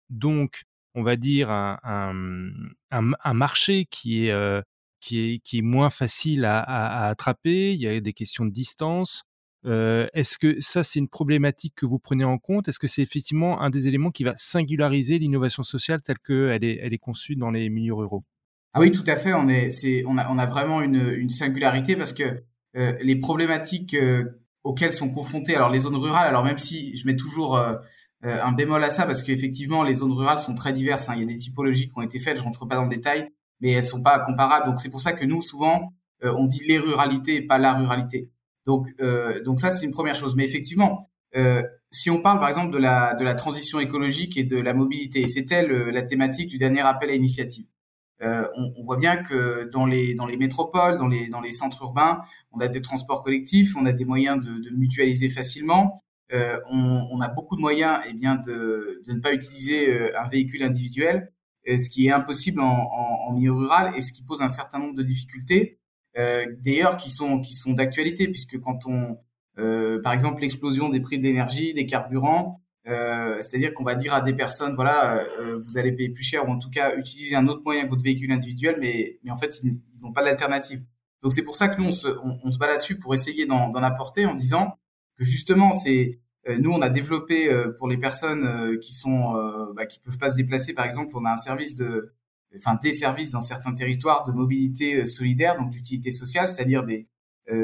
[0.09, 0.63] donc
[0.97, 2.11] on va dire un,
[3.33, 9.23] marché qui est, moins facile à, attraper, il y a des questions de distance.
[9.63, 12.67] Est-ce que ça, c'est une problématique que vous prenez en compte?
[12.67, 16.79] Est-ce que c'est effectivement un des éléments qui va singulariser l'innovation sociale telle qu'elle est,
[16.81, 18.23] elle est conçue dans les milieux ruraux
[18.73, 19.33] ah oui, tout à fait.
[19.33, 23.95] On a, vraiment une, singularité parce que les problématiques
[24.63, 27.59] auxquelles sont confrontées, alors les zones rurales, alors même si je mets toujours
[28.25, 31.09] euh, euh un bémol à ça parce qu'effectivement les zones rurales sont très diverses.
[31.09, 31.13] Hein.
[31.15, 33.29] Il y a des typologies qui ont été faites, je rentre pas dans le détail,
[33.61, 34.65] mais elles sont pas comparables.
[34.67, 37.73] Donc c'est pour ça que nous souvent euh, on dit les ruralités et pas la
[37.73, 38.29] ruralité.
[38.65, 38.87] Donc
[39.45, 40.35] donc ça c'est une première chose.
[40.35, 41.07] Mais effectivement,
[41.89, 45.21] si on parle par exemple de la de la transition écologique et de la mobilité,
[45.21, 47.65] et c'était la thématique du dernier appel à initiative.
[48.23, 51.51] Euh, on, on, voit bien que dans les dans les métropoles, dans les dans les
[51.51, 55.93] centres urbains, on a des transports collectifs, on a des moyens de, de mutualiser facilement.
[56.33, 60.19] Euh, on, on, a beaucoup de moyens, eh bien, de, de ne pas utiliser euh,
[60.19, 61.31] un véhicule individuel,
[61.69, 64.49] euh, ce qui est impossible en, en, en, milieu rural et ce qui pose un
[64.49, 65.79] certain nombre de difficultés,
[66.17, 69.17] euh, d'ailleurs qui sont qui sont d'actualité puisque quand on,
[69.57, 74.13] euh, par exemple, l'explosion des prix de l'énergie, des carburants, euh, c'est-à-dire qu'on va dire
[74.13, 75.25] à des personnes, voilà,
[75.59, 78.03] vous allez payer plus cher ou en tout cas utiliser un autre moyen que votre
[78.03, 80.83] véhicule individuel, mais, mais en fait, ils, n'ont pas d'alternative.
[81.21, 83.45] Donc c'est pour ça que nous, on se, on, on se bat là-dessus pour essayer
[83.45, 84.77] d'en apporter en disant
[85.17, 89.33] que justement, c'est euh, nous, on a développé pour les personnes qui sont,
[89.75, 92.13] bah, qui peuvent pas se déplacer, par exemple, on a un service de,
[92.55, 97.07] enfin des services dans certains territoires de mobilité solidaire, donc d'utilité sociale, c'est-à-dire des,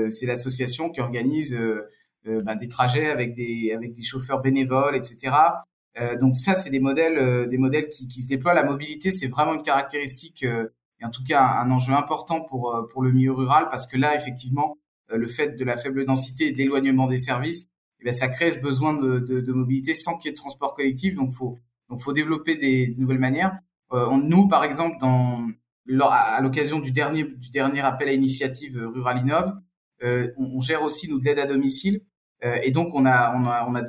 [0.09, 1.57] c'est l'association qui organise
[2.27, 5.35] euh, bah, des trajets avec des avec des chauffeurs bénévoles, etc.
[5.99, 8.53] Euh, donc ça, c'est des modèles euh, des modèles qui, qui se déploient.
[8.53, 13.03] La mobilité, c'est vraiment une caractéristique et en tout cas un, enjeu important pour pour
[13.03, 14.77] le milieu rural parce que là, effectivement,
[15.09, 17.67] le fait de la faible densité et de l'éloignement des services,
[17.99, 20.37] eh bien, ça crée ce besoin de, de, de mobilité sans qu'il y ait de
[20.37, 21.15] transport collectif.
[21.15, 23.55] Donc, faut donc faut développer des, nouvelles manières.
[23.91, 25.47] Euh, nous, par exemple, dans
[26.01, 29.53] à l'occasion du dernier du dernier appel à initiative Rural Innov,
[30.01, 32.01] euh, on, on, gère aussi nous de l'aide à domicile
[32.43, 33.83] euh, et donc on a on a on a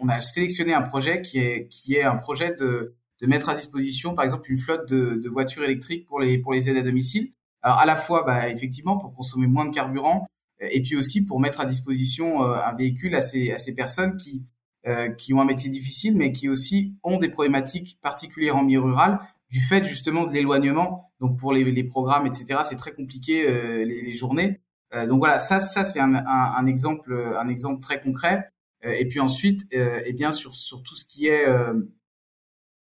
[0.00, 3.54] on a sélectionné un projet qui est qui est un projet de de mettre à
[3.54, 6.82] disposition par exemple une flotte de, de voitures électriques pour les pour les aides à
[6.82, 7.32] domicile.
[7.62, 10.26] Alors à la fois bah, effectivement pour consommer moins de carburant euh,
[10.60, 14.16] et puis aussi pour mettre à disposition euh, un véhicule à ces à ces personnes
[14.16, 14.44] qui
[14.86, 18.80] euh, qui ont un métier difficile mais qui aussi ont des problématiques particulières en milieu
[18.80, 19.20] rural
[19.50, 21.10] du fait justement de l'éloignement.
[21.20, 23.44] Donc pour les, les programmes etc c'est très compliqué
[23.84, 24.60] les, les journées.
[24.94, 28.50] Euh, donc voilà, ça, ça c'est un, exemple, un exemple très concret.
[28.84, 31.46] Euh, et puis ensuite, euh, eh bien sur sur tout ce qui est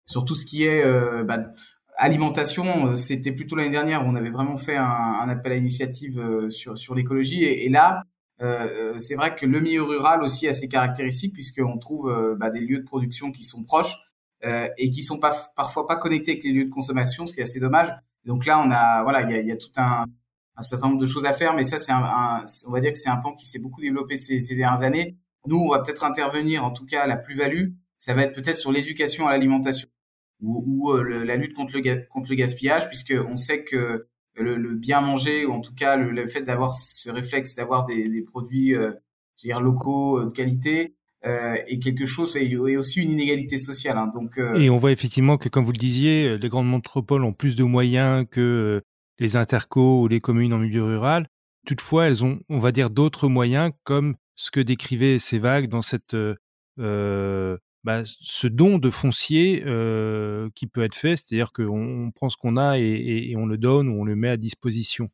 [0.06, 0.84] sur tout ce qui est
[1.24, 1.52] bah,
[2.00, 6.48] alimentation, c'était plutôt l'année dernière où on avait vraiment fait un, un appel à initiative
[6.50, 7.44] sur sur l'écologie.
[7.44, 8.04] Et, là,
[8.42, 12.50] euh, c'est vrai que le milieu rural aussi a ses caractéristiques puisqu'on trouve euh, bah,
[12.50, 13.96] des lieux de production qui sont proches
[14.46, 17.42] euh, et qui sont pas parfois pas connectés avec les lieux de consommation, ce qui
[17.42, 17.94] est assez dommage.
[18.26, 20.06] Donc là, on a voilà, il y a, y a, tout un
[20.60, 22.98] un certain nombre de choses à faire, mais ça, c'est un, on va dire que
[22.98, 25.16] c'est un pan qui s'est beaucoup développé ces, ces, dernières années.
[25.48, 28.72] Nous, on va peut-être intervenir, en tout cas, la plus-value, ça va être peut-être sur
[28.72, 29.88] l'éducation à l'alimentation
[30.42, 35.02] ou, euh, la lutte contre le, contre le gaspillage, puisque on sait que le, bien
[35.02, 38.92] manger, ou en tout cas le, fait d'avoir ce réflexe d'avoir des, produits, euh,
[39.44, 43.98] locaux euh, de qualité, est quelque chose et, aussi une inégalité sociale.
[43.98, 44.40] Hein, donc.
[44.56, 47.66] Et on voit effectivement que, comme vous le disiez, les grandes métropoles ont plus de
[47.66, 48.82] moyens que
[49.20, 51.28] les intercos ou les communes en milieu rural.
[51.66, 55.82] Toutefois, elles ont, on va dire, d'autres moyens comme ce que décrivait ces vagues dans
[55.82, 56.16] cette
[57.84, 59.62] bah, ce don de foncier
[60.56, 64.02] qui peut être fait, c'est-à-dire qu'on prend ce qu'on a et, on le donne ou
[64.02, 65.10] on le met à disposition.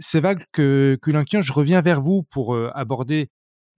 [0.00, 3.28] C'est vague que Culinquian, je reviens vers vous pour aborder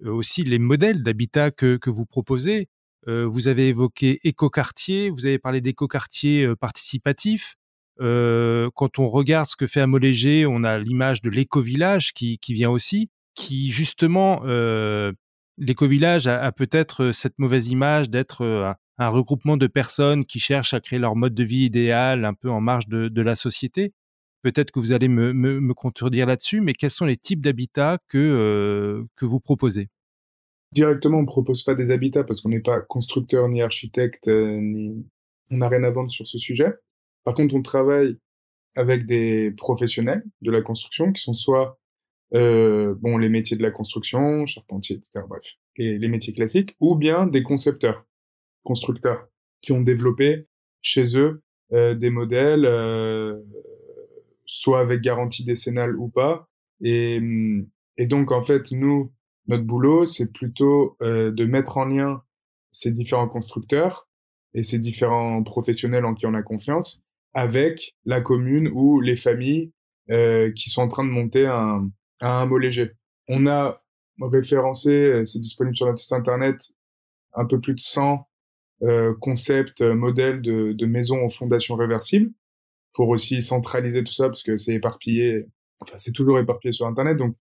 [0.05, 2.69] aussi les modèles d'habitat que, vous proposez.
[3.07, 7.57] Vous avez évoqué écoquartier, vous avez parlé d'écoquartier participatif.
[7.99, 12.71] Quand on regarde ce que fait Amolégé, on a l'image de l'éco-village qui, qui, vient
[12.71, 14.43] aussi, qui justement,
[15.59, 20.99] l'éco-village a, peut-être cette mauvaise image d'être un, regroupement de personnes qui cherchent à créer
[20.99, 23.93] leur mode de vie idéal, un peu en marge de, de la société.
[24.43, 27.99] Peut-être que vous allez me, me, me contredire là-dessus, mais quels sont les types d'habitats
[28.09, 29.89] que, que vous proposez?
[30.75, 35.07] Directement, on propose pas des habitats parce qu'on n'est pas constructeur ni architecte, euh, ni
[35.51, 36.73] on n'a rien à vendre sur ce sujet.
[37.25, 38.19] Par contre, on travaille
[38.77, 41.79] avec des professionnels de la construction qui sont soit
[42.35, 45.25] euh, bon les métiers de la construction, charpentier, etc.
[45.29, 45.45] Bref,
[45.77, 48.05] les, métiers classiques, ou bien des concepteurs,
[48.65, 49.29] constructeurs
[49.63, 50.47] qui ont développé
[50.83, 53.41] chez eux euh, des modèles, euh,
[54.45, 56.49] soit avec garantie décennale ou pas.
[56.81, 57.21] Et
[58.01, 59.13] donc en fait, nous,
[59.47, 62.23] notre boulot, c'est plutôt euh, de mettre en lien
[62.71, 64.09] ces différents constructeurs
[64.55, 67.03] et ces différents professionnels en qui on a confiance
[67.35, 69.73] avec la commune ou les familles
[70.11, 72.93] euh, qui sont en train de monter un, un mot léger.
[73.29, 73.83] On a
[74.21, 76.73] référencé, euh, c'est disponible sur notre site internet,
[77.35, 78.29] un peu plus de 100
[78.83, 82.33] euh, concepts, modèles de, maisons en fondation réversible
[82.93, 85.47] pour aussi centraliser tout ça parce que c'est éparpillé,
[85.81, 87.35] enfin c'est toujours éparpillé sur internet donc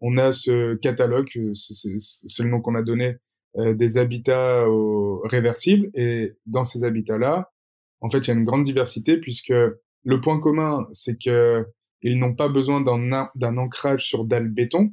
[0.00, 3.16] on a ce catalogue, euh, c'est le nom qu'on a donné,
[3.56, 4.64] euh, des habitats
[5.24, 5.90] réversibles.
[5.94, 7.50] Et dans ces habitats-là,
[8.00, 9.52] en fait, il y a une grande diversité puisque
[10.06, 11.66] le point commun, c'est que
[12.02, 14.92] ils n'ont pas besoin d'un ancrage sur dalle béton,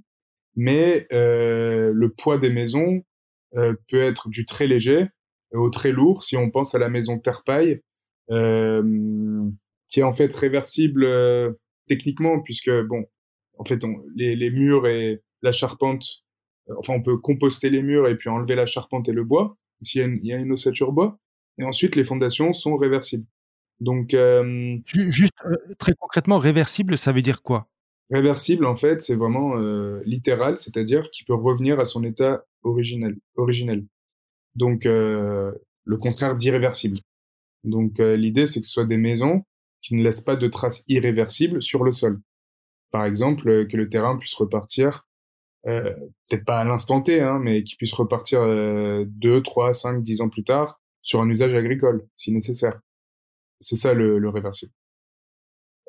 [0.56, 3.04] mais euh, le poids des maisons
[3.56, 5.08] euh, peut être du très léger
[5.52, 6.24] au très lourd.
[6.24, 7.82] Si on pense à la maison terre-paille,
[8.32, 9.48] euh,
[9.90, 11.08] qui est en fait réversible
[11.88, 13.06] techniquement, puisque bon,
[13.64, 13.82] en fait,
[14.14, 16.06] les, les, murs et la charpente,
[16.70, 19.56] euh, enfin, on peut composter les murs et puis enlever la charpente et le bois,
[19.82, 21.18] s'il y, a une, il y a une ossature bois.
[21.58, 23.26] Et ensuite, les fondations sont réversibles.
[23.80, 27.70] Donc, euh, juste euh, très concrètement, réversible, ça veut dire quoi?
[28.10, 33.16] Réversible, en fait, c'est vraiment euh, littéral, c'est-à-dire qu'il peut revenir à son état originel.
[33.36, 33.86] originel.
[34.56, 37.00] Donc, le contraire d'irréversible.
[37.64, 39.44] Donc, l'idée, c'est que ce soit des maisons
[39.82, 42.22] qui ne laissent pas de traces irréversibles sur le sol
[42.94, 45.08] par exemple, euh, que le terrain puisse repartir,
[45.66, 45.96] euh,
[46.30, 50.22] peut-être pas à l'instant T, hein, mais qu'il puisse repartir euh, 2, 3, 5, 10
[50.22, 52.80] ans plus tard sur un usage agricole, si nécessaire.
[53.60, 54.72] C'est ça le, le réversible.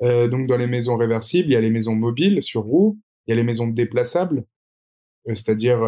[0.01, 3.31] Euh, donc dans les maisons réversibles, il y a les maisons mobiles sur roues, il
[3.31, 4.43] y a les maisons déplaçables,
[5.27, 5.81] c'est-à-dire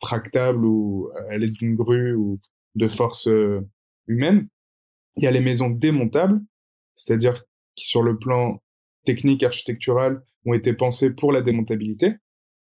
[0.00, 2.40] tractables ou à l'aide d'une grue ou
[2.74, 3.28] de force
[4.06, 4.48] humaine.
[5.16, 6.40] Il y a les maisons démontables,
[6.94, 8.60] c'est-à-dire qui sur le plan
[9.04, 12.14] technique architectural ont été pensées pour la démontabilité.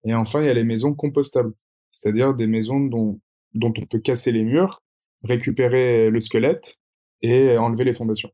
[0.05, 1.53] Et enfin, il y a les maisons compostables,
[1.91, 3.21] c'est-à-dire des maisons dont,
[3.55, 4.83] dont on peut casser les murs,
[5.23, 6.79] récupérer le squelette
[7.23, 8.31] et enlever les fondations.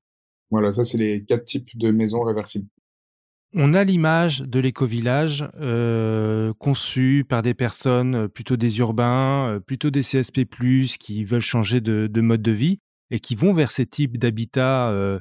[0.51, 2.67] Voilà, ça c'est les quatre types de maisons réversibles.
[3.53, 9.91] On a l'image de l'éco-village euh, conçu par des personnes plutôt des urbains, euh, plutôt
[9.91, 10.47] des CSP+,
[11.01, 12.79] qui veulent changer de, de, mode de vie
[13.11, 15.19] et qui vont vers ces types d'habitats euh,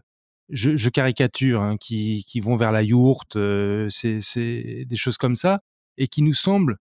[0.50, 5.62] je, caricature, hein, qui, vont vers la yourte, euh, c'est des choses comme ça,
[5.98, 6.78] et qui nous semblent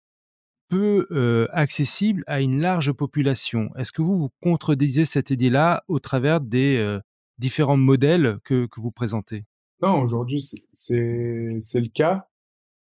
[0.69, 3.71] peu euh, accessibles à une large population.
[3.77, 7.01] Est-ce que vous vous contredisez cette idée-là au travers des euh,
[7.39, 9.45] différents modèles que, vous présentez?
[9.83, 10.41] Non, aujourd'hui,
[10.73, 12.29] c'est le cas.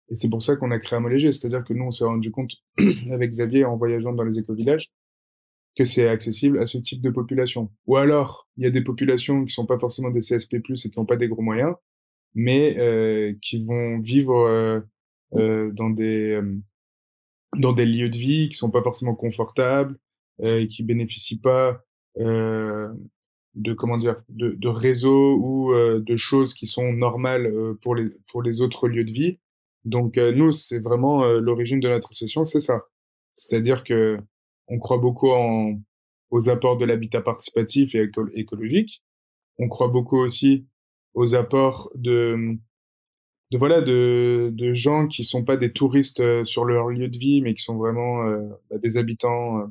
[0.09, 1.31] Et c'est pour ça qu'on a créé Léger.
[1.31, 2.55] C'est-à-dire que nous, on s'est rendu compte
[3.11, 4.89] avec Xavier en voyageant dans les éco-villages
[5.77, 7.71] que c'est accessible à ce type de population.
[7.85, 10.91] Ou alors, il y a des populations qui sont pas forcément des CSP+, et qui
[10.97, 11.75] n'ont pas des gros moyens,
[12.33, 14.79] mais euh, qui vont vivre euh,
[15.35, 16.41] euh, dans des
[17.57, 19.97] dans des lieux de vie qui sont pas forcément confortables,
[20.41, 21.83] et qui bénéficient pas
[22.15, 28.41] de comment dire de, de réseaux ou de choses qui sont normales pour les pour
[28.41, 29.39] les autres lieux de vie.
[29.85, 32.81] Donc nous, c'est vraiment l'origine de notre association, c'est ça.
[33.33, 34.19] C'est-à-dire que
[34.67, 35.80] on croit beaucoup en,
[36.30, 39.03] aux apports de l'habitat participatif et écologique.
[39.58, 40.65] On croit beaucoup aussi
[41.13, 42.58] aux apports de
[43.51, 47.17] de voilà de, de gens qui sont pas des touristes euh, sur leur lieu de
[47.17, 49.65] vie, mais qui sont vraiment euh, bah, des habitants euh,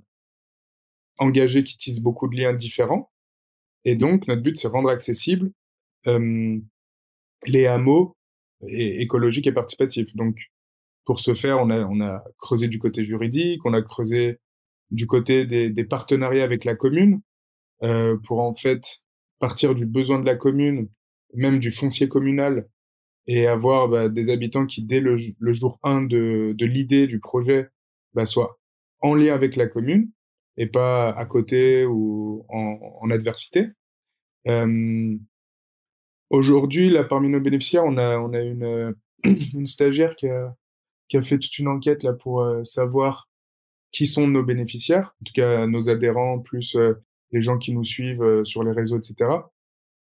[1.19, 3.11] engagés qui tissent beaucoup de liens différents.
[3.85, 5.53] Et donc notre but c'est rendre accessible
[7.47, 8.17] les hameaux
[8.63, 10.15] écologiques et participatifs.
[10.17, 10.39] Donc
[11.05, 14.39] pour ce faire, on a on a creusé du côté juridique, on a creusé
[14.91, 17.21] du côté des, des partenariats avec la commune
[18.25, 19.03] pour en fait
[19.39, 20.89] partir du besoin de la commune,
[21.35, 22.69] même du foncier communal,
[23.27, 25.17] et avoir bah, des habitants qui, dès le,
[25.53, 27.69] jour 1 de, de l'idée du projet,
[28.15, 28.59] bah, soient
[29.01, 30.11] en lien avec la commune
[30.57, 33.67] et pas à côté ou en, en adversité.
[34.47, 35.17] Euh,
[36.31, 38.95] Aujourd'hui, là, parmi nos bénéficiaires, on a, on a une,
[39.25, 40.57] une stagiaire qui a,
[41.09, 43.29] qui a fait toute une enquête là pour euh, savoir
[43.97, 46.95] qui sont nos bénéficiaires, en tout cas nos adhérents, plus euh,
[47.33, 49.31] les gens qui nous suivent euh, sur les réseaux, etc.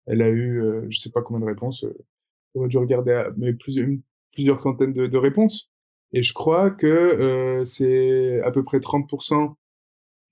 [0.07, 1.85] Elle a eu, je sais pas combien de réponses,
[2.55, 3.87] aurait dû regarder, mais plusieurs,
[4.33, 5.71] plusieurs centaines de, de, réponses.
[6.15, 9.55] Et je crois que euh, c'est à peu près 30%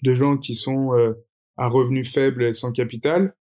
[0.02, 1.12] de gens qui sont euh,
[1.58, 3.34] à revenus faibles et sans capital,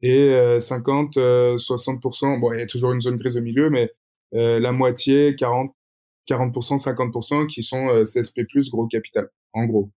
[0.00, 3.92] et euh, 50, 60%, bon, il y a toujours une zone grise au milieu, mais
[4.34, 5.74] euh, la moitié, 40,
[6.28, 9.90] 40%, 50% qui sont euh, CSP+, gros capital, en gros.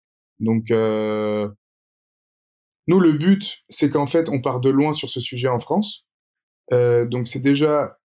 [0.40, 1.48] Donc, euh,
[2.86, 6.06] nous, le but, c'est qu'en fait, on part de loin sur ce sujet en France.
[6.72, 7.98] Euh, donc, c'est déjà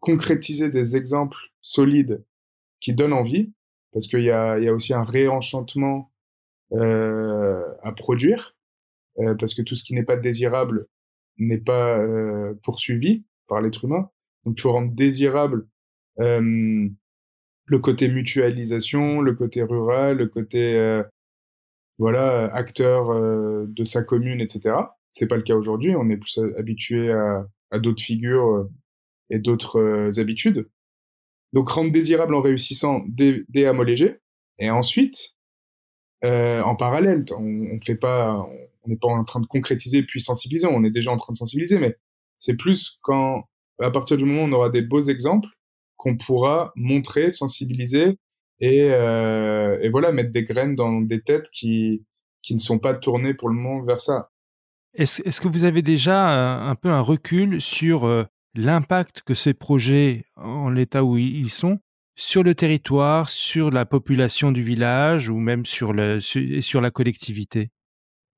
[0.00, 2.24] concrétiser des exemples solides
[2.80, 3.52] qui donnent envie,
[3.92, 6.10] parce qu'il y a, y a aussi un réenchantement
[6.72, 8.56] euh, à produire,
[9.18, 10.86] euh, parce que tout ce qui n'est pas désirable
[11.38, 14.08] n'est pas euh, poursuivi par l'être humain.
[14.44, 15.66] Donc il faut rendre désirable
[17.70, 21.04] le côté mutualisation, le côté rural, le côté euh,
[21.98, 24.74] voilà acteur euh, de sa commune, etc.
[25.12, 25.94] C'est pas le cas aujourd'hui.
[25.94, 28.68] On est plus habitué à, à d'autres figures
[29.30, 30.68] et d'autres euh, habitudes.
[31.52, 34.18] Donc rendre désirable en réussissant des, des hameaux légers.
[34.58, 35.36] Et ensuite,
[36.24, 38.34] euh, en parallèle, on, on fait pas,
[38.82, 40.66] on n'est pas en train de concrétiser puis sensibiliser.
[40.66, 41.96] On est déjà en train de sensibiliser, mais
[42.38, 43.44] c'est plus quand,
[43.80, 45.48] à partir du moment où on aura des beaux exemples,
[46.00, 48.16] qu'on pourra montrer, sensibiliser
[48.58, 52.06] et, euh, et voilà mettre des graines dans des têtes qui
[52.42, 54.30] qui ne sont pas tournées pour le moment vers ça.
[54.94, 59.52] Est-ce est que vous avez déjà un, peu un recul sur euh, l'impact que ces
[59.52, 61.80] projets, en l'état où ils sont,
[62.16, 66.90] sur le territoire, sur la population du village ou même sur, le, sur, sur la
[66.90, 67.68] collectivité?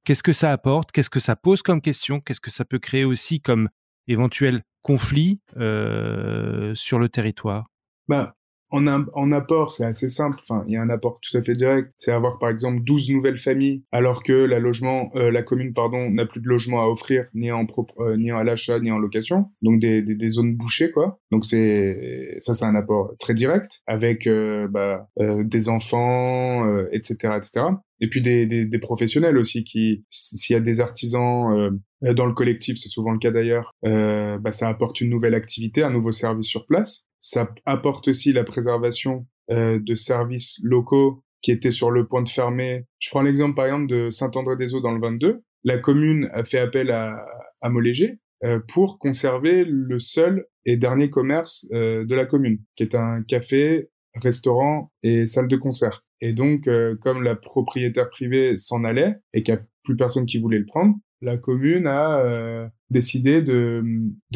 [0.02, 0.90] Qu'est-ce que ça apporte?
[0.90, 2.20] Qu'est-ce que ça pose comme question?
[2.20, 3.68] Qu'est-ce que ça peut créer aussi comme
[4.08, 7.70] éventuel conflit euh, sur le territoire?
[8.08, 8.34] Bah,
[8.70, 10.38] en, en apport, c'est assez simple.
[10.40, 11.92] Enfin, il y a un apport tout à fait direct.
[11.96, 16.10] C'est avoir, par exemple, 12 nouvelles familles, alors que la logement, euh, la commune, pardon,
[16.10, 18.98] n'a plus de logement à offrir, ni en propre, euh, ni à l'achat, ni en
[18.98, 19.50] location.
[19.60, 21.20] Donc, des, des, zones bouchées, quoi.
[21.30, 24.28] Donc, c'est, ça, c'est un apport très direct avec,
[24.70, 27.66] bah, des enfants, etc., etc.
[28.02, 32.90] Et puis des, professionnels aussi qui, s'il y a des artisans dans le collectif, c'est
[32.90, 37.06] souvent le cas d'ailleurs, bah, ça apporte une nouvelle activité, un nouveau service sur place
[37.22, 42.28] ça apporte aussi la préservation euh, de services locaux qui étaient sur le point de
[42.28, 42.84] fermer.
[42.98, 45.42] Je prends l'exemple par exemple de Saint-André-des-Eaux dans le 22.
[45.64, 47.24] La commune a fait appel à,
[47.60, 52.82] à Moléger euh, pour conserver le seul et dernier commerce euh, de la commune, qui
[52.82, 53.88] est un café,
[54.20, 56.04] restaurant et salle de concert.
[56.22, 60.24] Et donc, euh, comme la propriétaire privée s'en allait et qu'il n'y a plus personne
[60.24, 63.82] qui voulait le prendre, la commune a euh, décidé de,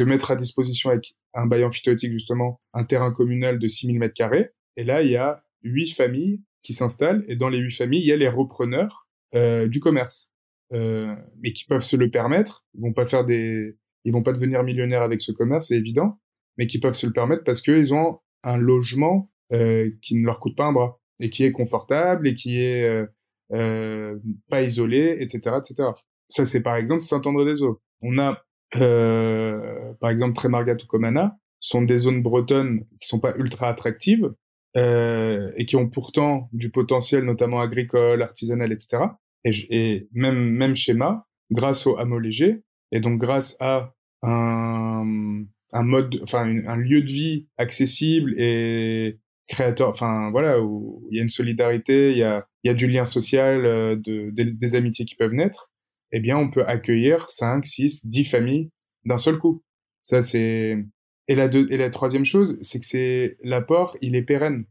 [0.05, 4.49] mettre à disposition avec un bail amphithéotique justement, un terrain communal de 6000 mètres carrés.
[4.75, 8.07] Et là, il y a huit familles qui s'installent et dans les huit familles, il
[8.07, 10.33] y a les repreneurs euh, du commerce,
[10.71, 12.65] mais qui peuvent se le permettre.
[12.73, 16.19] Ils vont pas faire des, ils vont pas devenir millionnaires avec ce commerce, c'est évident,
[16.57, 20.57] mais qui peuvent se le permettre parce qu'ils ont un logement qui ne leur coûte
[20.57, 23.05] pas un bras et qui est confortable et qui est euh,
[23.53, 24.17] euh,
[24.49, 25.89] pas isolé, etc., etc.
[26.27, 27.81] Ça, c'est par exemple Saint-André-des-Eaux.
[28.01, 28.43] On a
[28.75, 34.33] euh, par exemple Trémargat ou Comana, sont des zones bretonnes qui sont pas ultra attractives
[34.75, 39.03] euh, et qui ont pourtant du potentiel, notamment agricole, artisanal, etc.
[39.43, 45.83] Et, et même même schéma grâce au hameau léger et donc grâce à un, un
[45.83, 51.23] mode, enfin un lieu de vie accessible et créateur, enfin voilà où il y a
[51.23, 54.75] une solidarité, il y a il y a du lien social, euh, de, des, des
[54.75, 55.69] amitiés qui peuvent naître
[56.11, 58.71] eh bien, on peut accueillir 5, 6, 10 familles
[59.05, 59.63] d'un seul coup.
[60.03, 60.85] Ça, c'est,
[61.27, 64.65] et la deux, et la troisième chose, c'est que c'est, l'apport, il est pérenne.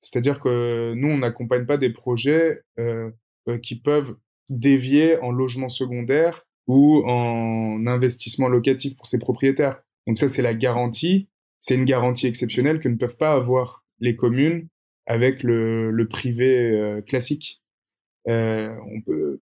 [0.00, 3.10] C'est-à-dire que nous, on n'accompagne pas des projets euh,
[3.48, 4.16] euh, qui peuvent
[4.48, 9.82] dévier en logement secondaire ou en investissement locatif pour ses propriétaires.
[10.06, 11.28] Donc ça, c'est la garantie
[11.62, 14.68] c'est une garantie exceptionnelle que ne peuvent pas avoir les communes
[15.06, 17.62] avec le, le privé euh, classique.
[18.28, 19.40] Euh, on peut,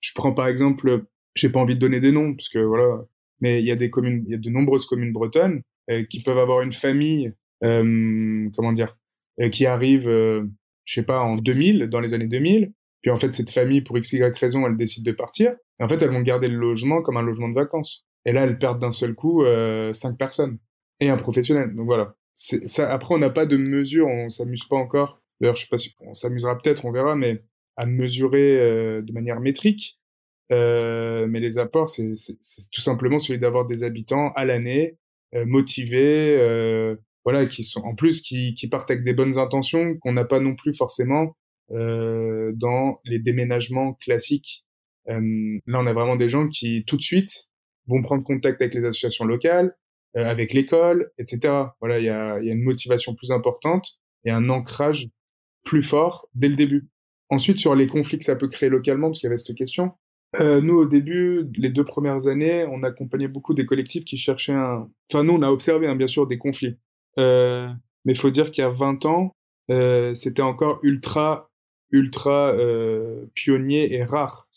[0.00, 1.04] je prends par exemple,
[1.34, 3.04] j'ai pas envie de donner des noms parce que voilà,
[3.40, 6.22] mais il y a des communes, il y a de nombreuses communes bretonnes euh, qui
[6.22, 8.96] peuvent avoir une famille, comment dire,
[9.52, 12.72] qui arrive, je sais pas, en 2000, dans les années 2000.
[13.02, 15.54] Puis en fait, cette famille, pour x, y raison, elle décide de partir.
[15.78, 18.06] Et en fait, elles vont garder le logement comme un logement de vacances.
[18.24, 19.44] Et là, elles perdent d'un seul coup
[19.92, 20.58] cinq personnes
[21.00, 21.74] et un professionnel.
[21.74, 22.14] Donc voilà.
[22.42, 25.20] Ça, après, on n'a pas de mesure, on s'amuse pas encore.
[25.40, 27.42] D'ailleurs, je sais pas si on s'amusera peut-être, on verra, mais
[27.76, 30.00] à mesurer de manière métrique
[30.52, 32.14] euh, mais les apports, c'est
[32.72, 34.96] tout simplement celui d'avoir des habitants à l'année,
[35.34, 39.96] euh, motivés, euh, voilà, qui sont en plus qui, qui partent avec des bonnes intentions
[39.98, 41.36] qu'on n'a pas non plus forcément
[41.70, 44.64] euh, dans les déménagements classiques.
[45.08, 47.48] Euh, là, on a vraiment des gens qui tout de suite
[47.86, 49.79] vont prendre contact avec les associations locales, euh,
[50.14, 51.52] avec l'école, etc.
[51.80, 55.08] Voilà, il y a, y a une motivation plus importante et un ancrage
[55.64, 56.88] plus fort dès le début.
[57.28, 59.92] Ensuite, sur les conflits que ça peut créer localement, parce qu'il y avait cette question,
[60.40, 64.52] euh, nous, au début, les deux premières années, on accompagnait beaucoup des collectifs qui cherchaient
[64.52, 64.88] un...
[65.10, 66.76] Enfin, nous, on a observé, hein, bien sûr, des conflits.
[67.18, 67.68] Euh,
[68.04, 69.34] mais il faut dire qu'il y a 20 ans,
[69.70, 71.50] euh, c'était encore ultra,
[71.90, 74.48] ultra euh, pionnier et rare.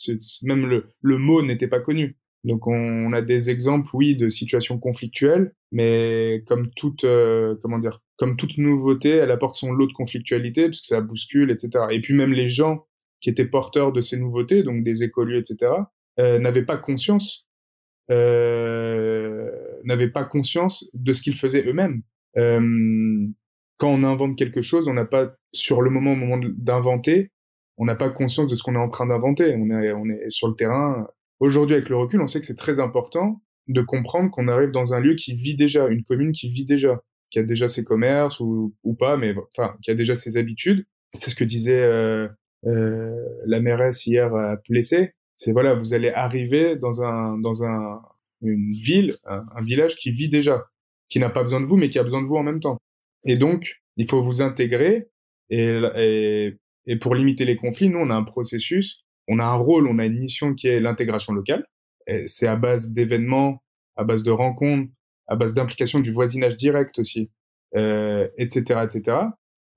[0.44, 2.18] Même le, le mot n'était pas connu.
[2.44, 8.02] Donc, on, a des exemples, oui, de situations conflictuelles, mais comme toute, euh, comment dire,
[8.18, 11.86] comme toute nouveauté, elle apporte son lot de conflictualité, parce que ça bouscule, etc.
[11.92, 12.86] Et puis même les gens
[13.22, 15.72] qui étaient porteurs de ces nouveautés, donc des écoliers, etc.,
[16.20, 17.48] euh, n'avaient pas conscience,
[18.12, 19.50] euh,
[19.86, 22.02] n'avaient pas conscience de ce qu'ils faisaient eux-mêmes.
[23.78, 27.32] Quand on invente quelque chose, on n'a pas, sur le moment, au moment d'inventer,
[27.78, 29.56] on n'a pas conscience de ce qu'on est en train d'inventer.
[29.58, 31.08] On est, on est sur le terrain.
[31.40, 34.94] Aujourd'hui, avec le recul, on sait que c'est très important de comprendre qu'on arrive dans
[34.94, 38.40] un lieu qui vit déjà, une commune qui vit déjà, qui a déjà ses commerces
[38.40, 40.86] ou, ou pas, mais enfin, qui a déjà ses habitudes.
[41.16, 42.28] C'est ce que disait euh,
[42.66, 43.16] euh,
[43.46, 48.02] la mairesse hier à Plessé, c'est voilà, vous allez arriver dans un dans un
[48.42, 50.66] une ville, un, village qui vit déjà,
[51.10, 52.78] qui n'a pas besoin de vous, mais qui a besoin de vous en même temps.
[53.26, 55.08] Et donc, il faut vous intégrer.
[55.50, 59.56] Et, et, et pour limiter les conflits, nous, on a un processus, on a un
[59.56, 61.66] rôle, on a une mission qui est l'intégration locale.
[62.26, 63.64] C'est à base d'événements,
[63.96, 64.92] à base de rencontres,
[65.28, 67.32] à base d'implication du voisinage direct aussi,
[67.76, 69.18] euh, etc., etc.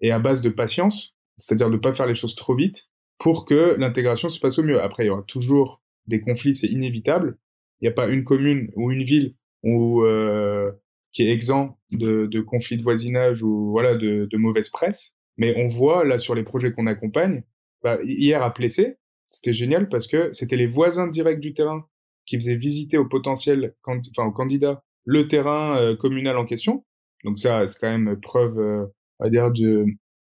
[0.01, 3.45] Et à base de patience, c'est-à-dire de ne pas faire les choses trop vite pour
[3.45, 4.81] que l'intégration se passe au mieux.
[4.81, 7.39] Après, il y aura toujours des conflits, c'est inévitable.
[7.81, 9.35] Il n'y a pas une commune ou une ville
[9.65, 10.73] euh,
[11.13, 15.17] qui est exempt de, conflits de voisinage ou voilà de, de, mauvaise presse.
[15.37, 17.43] Mais on voit là sur les projets qu'on accompagne,
[17.83, 18.97] bah, hier à Plessé,
[19.27, 21.87] c'était génial parce que c'était les voisins directs du terrain
[22.27, 26.85] qui faisaient visiter au potentiel, enfin au candidat, le terrain euh, communal en question.
[27.25, 28.87] Donc ça, c'est quand même preuve, euh,
[29.21, 29.51] va dire,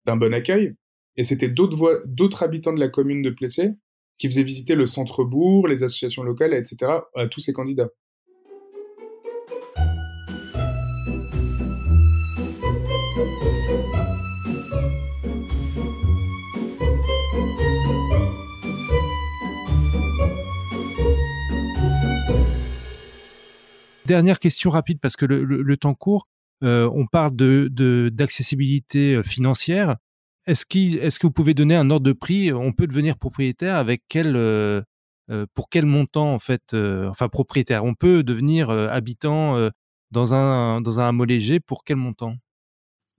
[0.04, 0.74] d'un bon accueil.
[1.16, 3.70] Et c'était d'autres d'autres habitants de la commune de Plessé
[4.18, 7.90] qui faisaient visiter le centre-bourg, les associations locales, etc., à tous ces candidats.
[24.06, 26.28] Dernière question rapide parce que le, temps court.
[26.62, 29.96] Euh, on parle de d'accessibilité euh, financière.
[30.46, 32.52] Est-ce est que vous pouvez donner un ordre de prix?
[32.52, 34.80] On peut devenir propriétaire avec quel, euh,
[35.54, 37.84] pour quel montant en fait, enfin propriétaire?
[37.84, 39.70] On peut devenir habitant
[40.12, 42.36] dans un dans un hameau léger pour quel montant?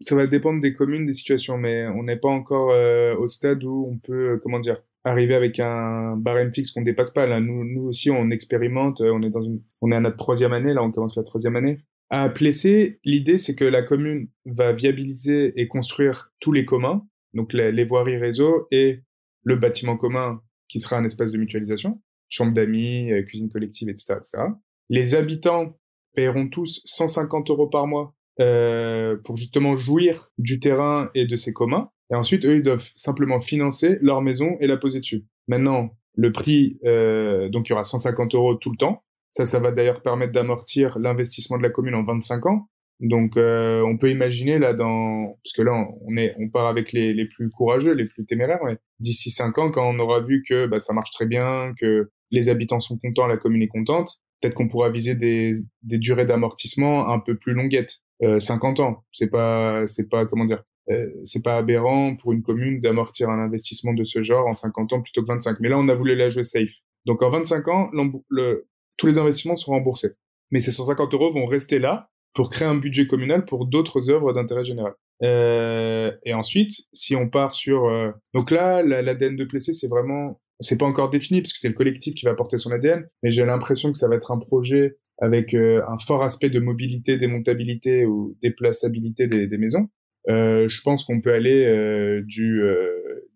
[0.01, 2.73] Ça va dépendre des communes, des situations, mais on n'est pas encore
[3.19, 7.25] au stade où on peut, comment dire, arriver avec un barème fixe qu'on dépasse pas.
[7.25, 9.01] Là, nous, nous aussi, on expérimente.
[9.01, 10.73] On est dans une, on est à notre troisième année.
[10.73, 11.79] Là, on commence la troisième année.
[12.09, 17.03] À Plessé, l'idée, c'est que la commune va viabiliser et construire tous les communs
[17.37, 19.03] donc les, voiries réseau et
[19.43, 24.15] le bâtiment commun qui sera un espace de mutualisation, chambre d'amis, euh, cuisine collective, etc.,
[24.17, 24.43] etc.
[24.89, 25.77] Les habitants
[26.13, 31.53] paieront tous 150 euros par mois euh, pour justement jouir du terrain et de ses
[31.53, 31.89] communs.
[32.11, 35.25] Et ensuite, eux, ils doivent simplement financer leur maison et la poser dessus.
[35.47, 39.03] Maintenant, le prix, euh, donc il y aura 150 euros tout le temps.
[39.31, 42.67] Ça, ça va d'ailleurs permettre d'amortir l'investissement de la commune en 25 ans.
[42.99, 46.91] Donc, euh, on peut imaginer là, dans parce que là, on est, on part avec
[46.93, 48.61] les, les plus courageux, les plus téméraires.
[48.63, 48.77] Ouais.
[48.99, 52.49] D'ici cinq ans, quand on aura vu que bah, ça marche très bien, que les
[52.49, 55.51] habitants sont contents, la commune est contente, peut-être qu'on pourra viser des,
[55.83, 58.01] des durées d'amortissement un peu plus longuettes.
[58.24, 62.41] Euh, 50 ans, c'est pas, c'est pas comment dire, euh, c'est pas aberrant pour une
[62.41, 65.59] commune d'amortir un investissement de ce genre en 50 ans plutôt que 25.
[65.59, 66.78] Mais là, on a voulu la jouer safe.
[67.05, 67.91] Donc en 25 ans,
[68.30, 70.13] le, tous les investissements sont remboursés.
[70.51, 74.34] Mais ces 150 euros vont rester là pour créer un budget communal pour d'autres œuvres
[74.34, 74.93] d'intérêt général.
[75.24, 77.86] Euh, et ensuite, si on part sur...
[77.86, 80.39] Euh, donc là, l'ADN de Plessé, c'est vraiment...
[80.59, 83.32] C'est pas encore défini, parce que c'est le collectif qui va porter son ADN, mais
[83.32, 87.18] j'ai l'impression que ça va être un projet avec euh, un fort aspect de mobilité,
[87.18, 89.89] démontabilité ou déplaçabilité des, maisons.
[90.30, 92.61] Euh, je pense qu'on peut aller euh, du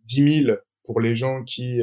[0.05, 1.79] 10 000 pour les gens qui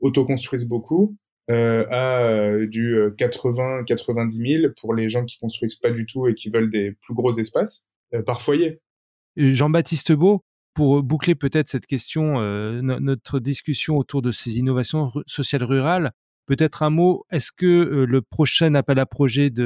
[0.00, 1.16] autoconstruisent beaucoup
[1.48, 6.50] à du 80 90 000 pour les gens qui construisent pas du tout et qui
[6.50, 7.86] veulent des plus gros espaces
[8.26, 8.80] par foyer.
[9.36, 10.42] Jean-Baptiste Beau,
[10.74, 12.40] pour boucler peut-être cette question,
[12.82, 16.12] notre discussion autour de ces innovations sociales rurales,
[16.46, 17.24] peut-être un mot.
[17.30, 19.64] Est-ce que euh, le prochain appel à projet de,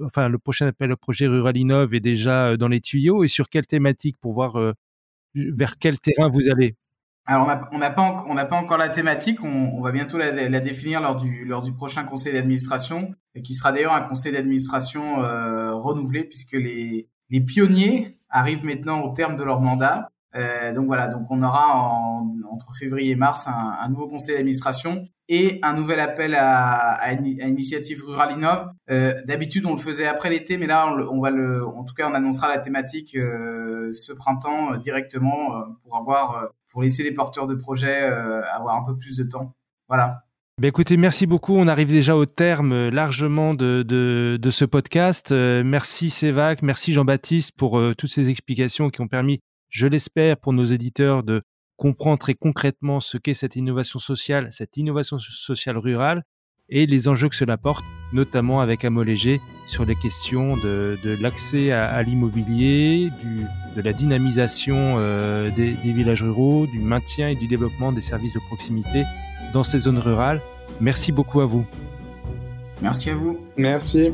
[0.00, 3.28] euh, enfin le prochain appel à projet Rural Innov est déjà dans les tuyaux et
[3.28, 4.56] sur quelle thématique pour voir
[5.34, 6.76] vers quel terrain vous allez?
[7.26, 12.04] Alors on n'a pas encore la thématique, on, va bientôt la, définir lors du prochain
[12.04, 13.14] conseil d'administration,
[13.44, 15.16] qui sera d'ailleurs un conseil d'administration
[15.80, 17.06] renouvelé puisque les
[17.46, 20.10] pionniers arrivent maintenant au terme de leur mandat.
[20.36, 25.04] Euh, donc voilà, donc on aura en, entre février et mars un, nouveau conseil d'administration
[25.28, 28.68] et un nouvel appel à, à, initiative Rural Innov.
[28.90, 32.08] Euh, D'habitude, on le faisait après l'été, mais là, on, va le, en tout cas,
[32.08, 37.54] on annoncera la thématique euh, ce printemps directement pour avoir, pour laisser les porteurs de
[37.54, 39.54] projets avoir un peu plus de temps.
[39.88, 40.24] Voilà.
[40.58, 41.54] Ben écoutez, merci beaucoup.
[41.54, 45.32] On arrive déjà au terme largement de, ce podcast.
[45.32, 49.40] Merci Sévac, merci Jean-Baptiste pour toutes ces explications qui ont permis,
[49.70, 51.42] je l'espère, pour nos éditeurs de
[51.76, 56.24] comprendre très concrètement ce qu'est cette innovation sociale, cette innovation sociale rurale
[56.68, 61.72] et les enjeux que cela porte, notamment avec Amolégé sur les questions de, de l'accès
[61.72, 63.10] à, à l'immobilier,
[63.76, 64.98] de la dynamisation
[65.56, 69.04] des, des villages ruraux, du maintien et du développement des services de proximité
[69.52, 70.40] dans ces zones rurales.
[70.80, 71.66] Merci beaucoup à vous.
[72.82, 73.38] Merci à vous.
[73.56, 74.12] Merci.